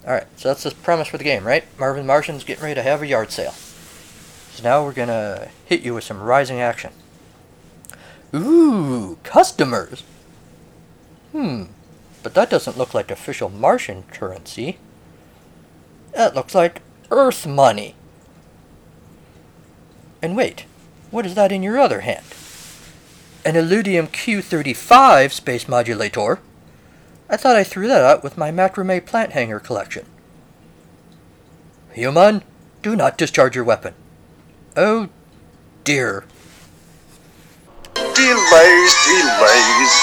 Alright, 0.04 0.26
so 0.36 0.48
that's 0.48 0.62
the 0.62 0.70
premise 0.70 1.08
for 1.08 1.18
the 1.18 1.24
game, 1.24 1.46
right? 1.46 1.64
Marvin 1.78 2.06
Martian's 2.06 2.44
getting 2.44 2.62
ready 2.62 2.74
to 2.76 2.82
have 2.82 3.02
a 3.02 3.06
yard 3.06 3.30
sale. 3.30 3.54
So 4.52 4.62
now 4.62 4.84
we're 4.84 4.92
gonna 4.92 5.48
hit 5.66 5.82
you 5.82 5.94
with 5.94 6.04
some 6.04 6.22
rising 6.22 6.60
action. 6.60 6.92
Ooh, 8.34 9.18
customers! 9.22 10.02
Hmm, 11.32 11.64
but 12.22 12.34
that 12.34 12.50
doesn't 12.50 12.78
look 12.78 12.94
like 12.94 13.10
official 13.10 13.48
Martian 13.48 14.04
currency. 14.04 14.78
That 16.12 16.34
looks 16.34 16.54
like 16.54 16.82
Earth 17.10 17.46
money. 17.46 17.94
And 20.20 20.36
wait, 20.36 20.64
what 21.10 21.26
is 21.26 21.34
that 21.34 21.52
in 21.52 21.62
your 21.62 21.78
other 21.78 22.00
hand? 22.00 22.24
An 23.48 23.54
Illudium 23.54 24.08
Q35 24.08 25.32
space 25.32 25.66
modulator? 25.66 26.38
I 27.30 27.38
thought 27.38 27.56
I 27.56 27.64
threw 27.64 27.88
that 27.88 28.02
out 28.02 28.22
with 28.22 28.36
my 28.36 28.50
macrame 28.50 29.06
plant 29.06 29.32
hanger 29.32 29.58
collection. 29.58 30.04
Human, 31.94 32.42
do 32.82 32.94
not 32.94 33.16
discharge 33.16 33.56
your 33.56 33.64
weapon. 33.64 33.94
Oh 34.76 35.08
dear. 35.82 36.26
Delays, 37.94 38.94
delays. 39.06 39.94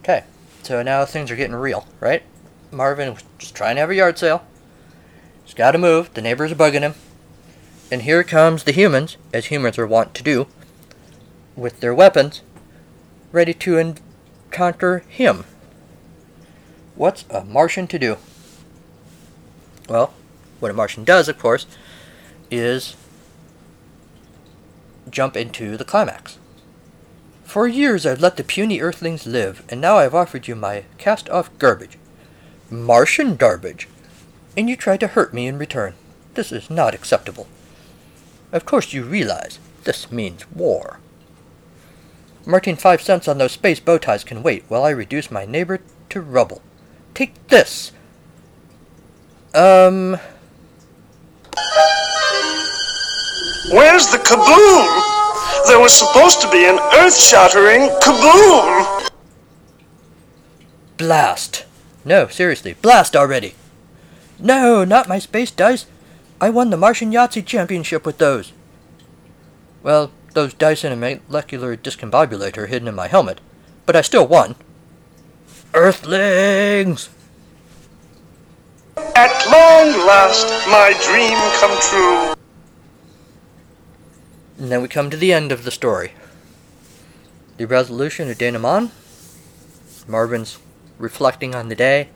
Okay, 0.00 0.24
so 0.64 0.82
now 0.82 1.04
things 1.04 1.30
are 1.30 1.36
getting 1.36 1.54
real, 1.54 1.86
right? 2.00 2.24
Marvin 2.72 3.14
was 3.14 3.22
just 3.38 3.54
trying 3.54 3.76
to 3.76 3.80
have 3.82 3.90
a 3.90 3.94
yard 3.94 4.18
sale. 4.18 4.44
He's 5.44 5.54
got 5.54 5.70
to 5.70 5.78
move. 5.78 6.12
The 6.14 6.20
neighbors 6.20 6.50
are 6.50 6.56
bugging 6.56 6.80
him. 6.80 6.94
And 7.94 8.02
here 8.02 8.24
comes 8.24 8.64
the 8.64 8.72
humans, 8.72 9.16
as 9.32 9.46
humans 9.46 9.78
are 9.78 9.86
wont 9.86 10.14
to 10.14 10.24
do, 10.24 10.48
with 11.54 11.78
their 11.78 11.94
weapons, 11.94 12.42
ready 13.30 13.54
to 13.54 13.78
encounter 13.78 15.04
him. 15.06 15.44
What's 16.96 17.24
a 17.30 17.44
Martian 17.44 17.86
to 17.86 17.98
do? 18.00 18.16
Well, 19.88 20.12
what 20.58 20.72
a 20.72 20.74
Martian 20.74 21.04
does, 21.04 21.28
of 21.28 21.38
course, 21.38 21.68
is 22.50 22.96
jump 25.08 25.36
into 25.36 25.76
the 25.76 25.84
climax. 25.84 26.40
For 27.44 27.68
years 27.68 28.04
I've 28.04 28.20
let 28.20 28.36
the 28.36 28.42
puny 28.42 28.80
earthlings 28.80 29.24
live, 29.24 29.62
and 29.68 29.80
now 29.80 29.98
I've 29.98 30.16
offered 30.16 30.48
you 30.48 30.56
my 30.56 30.82
cast 30.98 31.30
off 31.30 31.56
garbage. 31.60 31.96
Martian 32.68 33.36
garbage! 33.36 33.86
And 34.56 34.68
you 34.68 34.74
try 34.74 34.96
to 34.96 35.06
hurt 35.06 35.32
me 35.32 35.46
in 35.46 35.58
return. 35.58 35.94
This 36.34 36.50
is 36.50 36.68
not 36.68 36.92
acceptable. 36.92 37.46
Of 38.54 38.64
course 38.64 38.92
you 38.92 39.02
realize 39.02 39.58
this 39.82 40.12
means 40.12 40.48
war. 40.52 41.00
Marking 42.46 42.76
five 42.76 43.02
cents 43.02 43.26
on 43.26 43.38
those 43.38 43.50
space 43.50 43.80
bow 43.80 43.98
ties 43.98 44.22
can 44.22 44.44
wait 44.44 44.62
while 44.68 44.84
I 44.84 44.90
reduce 44.90 45.28
my 45.28 45.44
neighbor 45.44 45.80
to 46.10 46.20
rubble. 46.20 46.62
Take 47.14 47.48
this! 47.48 47.90
Um. 49.54 50.20
Where's 53.72 54.06
the 54.12 54.18
kaboom? 54.18 55.66
There 55.66 55.80
was 55.80 55.92
supposed 55.92 56.40
to 56.42 56.50
be 56.50 56.64
an 56.64 56.78
earth 56.94 57.18
shattering 57.18 57.88
kaboom! 58.00 59.08
Blast! 60.96 61.64
No, 62.04 62.28
seriously, 62.28 62.74
blast 62.74 63.16
already! 63.16 63.54
No, 64.38 64.84
not 64.84 65.08
my 65.08 65.18
space 65.18 65.50
dice! 65.50 65.86
I 66.44 66.50
won 66.50 66.68
the 66.68 66.76
Martian 66.76 67.10
Yahtzee 67.10 67.46
Championship 67.46 68.04
with 68.04 68.18
those! 68.18 68.52
Well, 69.82 70.12
those 70.34 70.52
dice 70.52 70.84
in 70.84 70.92
a 70.92 71.20
molecular 71.26 71.74
discombobulator 71.74 72.68
hidden 72.68 72.86
in 72.86 72.94
my 72.94 73.08
helmet, 73.08 73.40
but 73.86 73.96
I 73.96 74.02
still 74.02 74.26
won. 74.26 74.54
Earthlings! 75.72 77.08
At 79.16 79.46
long 79.46 80.06
last, 80.06 80.46
my 80.68 80.92
dream 81.06 81.38
come 81.60 81.80
true. 81.80 82.34
And 84.58 84.70
then 84.70 84.82
we 84.82 84.88
come 84.88 85.08
to 85.08 85.16
the 85.16 85.32
end 85.32 85.50
of 85.50 85.64
the 85.64 85.70
story. 85.70 86.12
The 87.56 87.64
resolution 87.64 88.30
of 88.30 88.36
Denouement. 88.36 88.90
Marvin's 90.06 90.58
reflecting 90.98 91.54
on 91.54 91.70
the 91.70 91.74
day. 91.74 92.10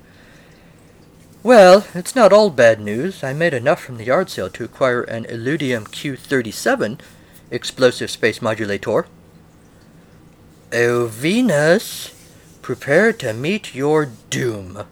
Well, 1.48 1.86
it's 1.94 2.14
not 2.14 2.30
all 2.30 2.50
bad 2.50 2.78
news. 2.78 3.24
I 3.24 3.32
made 3.32 3.54
enough 3.54 3.80
from 3.80 3.96
the 3.96 4.04
yard 4.04 4.28
sale 4.28 4.50
to 4.50 4.64
acquire 4.64 5.00
an 5.00 5.24
Illudium 5.24 5.84
Q37 5.84 7.00
explosive 7.50 8.10
space 8.10 8.42
modulator. 8.42 9.06
Oh, 10.74 11.06
Venus, 11.06 12.14
prepare 12.60 13.14
to 13.14 13.32
meet 13.32 13.74
your 13.74 14.10
doom. 14.28 14.84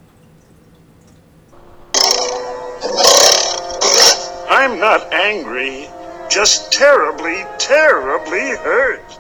I'm 4.49 4.81
not 4.81 5.13
angry, 5.13 5.91
just 6.31 6.73
terribly, 6.73 7.45
terribly 7.59 8.57
hurt. 8.57 9.19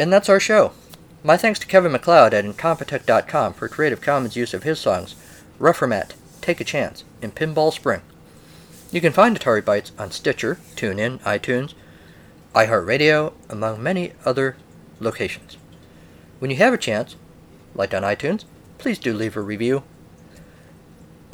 And 0.00 0.10
that's 0.10 0.30
our 0.30 0.40
show. 0.40 0.72
My 1.22 1.36
thanks 1.36 1.58
to 1.58 1.66
Kevin 1.66 1.92
MacLeod 1.92 2.32
at 2.32 2.46
Incompetech.com 2.46 3.52
for 3.52 3.68
Creative 3.68 4.00
Commons 4.00 4.34
use 4.34 4.54
of 4.54 4.62
his 4.62 4.80
songs 4.80 5.14
Reformat, 5.58 6.12
Take 6.40 6.58
a 6.58 6.64
Chance, 6.64 7.04
and 7.20 7.34
Pinball 7.34 7.70
Spring. 7.70 8.00
You 8.90 9.02
can 9.02 9.12
find 9.12 9.38
Atari 9.38 9.60
Bytes 9.60 9.90
on 9.98 10.10
Stitcher, 10.10 10.58
TuneIn, 10.74 11.18
iTunes, 11.18 11.74
iHeartRadio, 12.54 13.34
among 13.50 13.82
many 13.82 14.14
other 14.24 14.56
locations. 15.00 15.58
When 16.38 16.50
you 16.50 16.56
have 16.56 16.72
a 16.72 16.78
chance, 16.78 17.16
like 17.74 17.92
on 17.92 18.02
iTunes, 18.02 18.46
please 18.78 18.98
do 18.98 19.12
leave 19.12 19.36
a 19.36 19.42
review. 19.42 19.82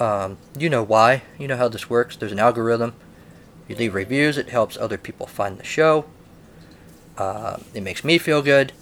Um, 0.00 0.38
you 0.58 0.68
know 0.68 0.82
why. 0.82 1.22
You 1.38 1.46
know 1.46 1.56
how 1.56 1.68
this 1.68 1.88
works. 1.88 2.16
There's 2.16 2.32
an 2.32 2.40
algorithm. 2.40 2.94
You 3.68 3.76
leave 3.76 3.94
reviews, 3.94 4.36
it 4.36 4.48
helps 4.50 4.76
other 4.76 4.98
people 4.98 5.28
find 5.28 5.56
the 5.56 5.64
show. 5.64 6.06
Uh, 7.16 7.58
it 7.74 7.82
makes 7.82 8.04
me 8.04 8.18
feel 8.18 8.42
good. 8.42 8.72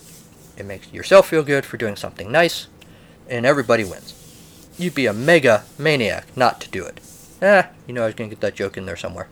It 0.56 0.66
makes 0.66 0.92
yourself 0.92 1.28
feel 1.28 1.42
good 1.42 1.64
for 1.64 1.76
doing 1.76 1.96
something 1.96 2.30
nice. 2.30 2.68
And 3.28 3.46
everybody 3.46 3.84
wins. 3.84 4.20
You'd 4.78 4.94
be 4.94 5.06
a 5.06 5.12
mega 5.12 5.64
maniac 5.78 6.26
not 6.36 6.60
to 6.62 6.68
do 6.68 6.84
it. 6.84 7.00
Eh, 7.40 7.64
you 7.86 7.94
know 7.94 8.02
I 8.02 8.06
was 8.06 8.14
going 8.14 8.30
to 8.30 8.36
get 8.36 8.40
that 8.40 8.54
joke 8.54 8.76
in 8.76 8.86
there 8.86 8.96
somewhere. 8.96 9.28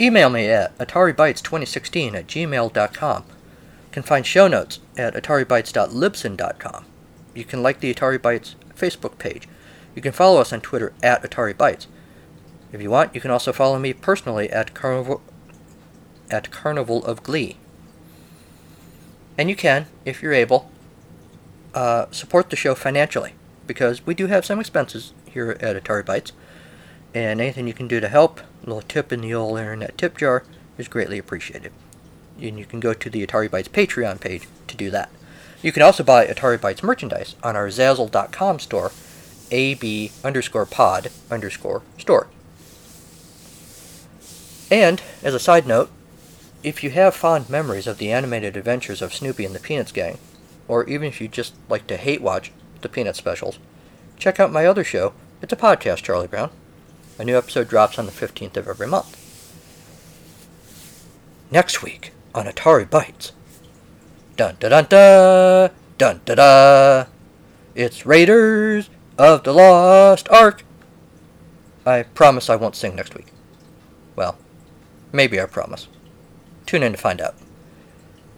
Email 0.00 0.28
me 0.28 0.46
at 0.48 0.76
ataribytes2016 0.78 2.14
at 2.14 2.26
gmail.com. 2.26 3.24
You 3.26 3.92
can 3.92 4.02
find 4.02 4.26
show 4.26 4.46
notes 4.46 4.80
at 4.98 5.14
ataribytes.libsyn.com. 5.14 6.84
You 7.34 7.44
can 7.44 7.62
like 7.62 7.80
the 7.80 7.92
Atari 7.94 8.18
Bytes 8.18 8.54
Facebook 8.74 9.18
page. 9.18 9.48
You 9.94 10.02
can 10.02 10.12
follow 10.12 10.40
us 10.40 10.52
on 10.52 10.60
Twitter 10.60 10.92
at 11.02 11.22
Atari 11.22 11.54
Bytes. 11.54 11.86
If 12.72 12.82
you 12.82 12.90
want, 12.90 13.14
you 13.14 13.20
can 13.20 13.30
also 13.30 13.52
follow 13.52 13.78
me 13.78 13.94
personally 13.94 14.50
at 14.50 14.74
Carnival 14.74 15.22
at 16.30 16.50
Carnival 16.50 17.04
of 17.04 17.22
Glee. 17.22 17.56
And 19.38 19.50
you 19.50 19.56
can, 19.56 19.86
if 20.04 20.22
you're 20.22 20.32
able, 20.32 20.70
uh, 21.74 22.06
support 22.10 22.50
the 22.50 22.56
show 22.56 22.74
financially 22.74 23.34
because 23.66 24.06
we 24.06 24.14
do 24.14 24.26
have 24.28 24.44
some 24.44 24.60
expenses 24.60 25.12
here 25.26 25.56
at 25.60 25.82
Atari 25.82 26.04
Bytes, 26.04 26.32
and 27.14 27.40
anything 27.40 27.66
you 27.66 27.74
can 27.74 27.88
do 27.88 28.00
to 28.00 28.08
help, 28.08 28.40
a 28.40 28.66
little 28.66 28.82
tip 28.82 29.12
in 29.12 29.20
the 29.20 29.34
old 29.34 29.58
internet 29.58 29.98
tip 29.98 30.16
jar, 30.16 30.44
is 30.78 30.88
greatly 30.88 31.18
appreciated. 31.18 31.72
And 32.40 32.58
you 32.58 32.64
can 32.64 32.80
go 32.80 32.94
to 32.94 33.10
the 33.10 33.26
Atari 33.26 33.48
Bytes 33.48 33.68
Patreon 33.68 34.20
page 34.20 34.46
to 34.66 34.76
do 34.76 34.90
that. 34.90 35.10
You 35.62 35.72
can 35.72 35.82
also 35.82 36.04
buy 36.04 36.26
Atari 36.26 36.58
Bytes 36.58 36.82
merchandise 36.82 37.34
on 37.42 37.56
our 37.56 37.68
Zazzle.com 37.68 38.58
store, 38.60 38.92
ab 39.50 40.10
underscore 40.24 40.66
pod 40.66 41.10
underscore 41.30 41.82
store. 41.98 42.28
And, 44.70 45.02
as 45.22 45.34
a 45.34 45.38
side 45.38 45.66
note, 45.66 45.90
if 46.66 46.82
you 46.82 46.90
have 46.90 47.14
fond 47.14 47.48
memories 47.48 47.86
of 47.86 47.98
the 47.98 48.10
animated 48.10 48.56
adventures 48.56 49.00
of 49.00 49.14
Snoopy 49.14 49.44
and 49.44 49.54
the 49.54 49.60
Peanuts 49.60 49.92
Gang, 49.92 50.18
or 50.66 50.82
even 50.88 51.06
if 51.06 51.20
you 51.20 51.28
just 51.28 51.54
like 51.68 51.86
to 51.86 51.96
hate 51.96 52.20
watch 52.20 52.50
the 52.80 52.88
Peanut 52.88 53.14
specials, 53.14 53.60
check 54.18 54.40
out 54.40 54.50
my 54.50 54.66
other 54.66 54.82
show. 54.82 55.12
It's 55.40 55.52
a 55.52 55.56
podcast, 55.56 56.02
Charlie 56.02 56.26
Brown. 56.26 56.50
A 57.20 57.24
new 57.24 57.38
episode 57.38 57.68
drops 57.68 58.00
on 58.00 58.06
the 58.06 58.10
15th 58.10 58.56
of 58.56 58.66
every 58.66 58.88
month. 58.88 59.16
Next 61.52 61.84
week 61.84 62.10
on 62.34 62.46
Atari 62.46 62.84
Bytes. 62.84 63.30
Dun 64.36 64.56
da 64.58 64.68
dun 64.68 64.86
da! 64.88 65.68
Dun 65.98 66.20
da 66.24 66.34
da! 66.34 67.04
It's 67.76 68.04
Raiders 68.04 68.90
of 69.16 69.44
the 69.44 69.52
Lost 69.52 70.28
Ark! 70.30 70.64
I 71.86 72.02
promise 72.02 72.50
I 72.50 72.56
won't 72.56 72.74
sing 72.74 72.96
next 72.96 73.14
week. 73.14 73.28
Well, 74.16 74.36
maybe 75.12 75.40
I 75.40 75.46
promise. 75.46 75.86
Tune 76.66 76.82
in 76.82 76.92
to 76.92 76.98
find 76.98 77.20
out. 77.20 77.34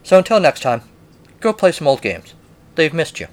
So 0.03 0.18
until 0.18 0.39
next 0.39 0.61
time, 0.61 0.83
go 1.41 1.53
play 1.53 1.72
some 1.72 1.89
old 1.89 2.03
games. 2.03 2.35
They've 2.76 2.95
missed 2.95 3.18
you. 3.18 3.26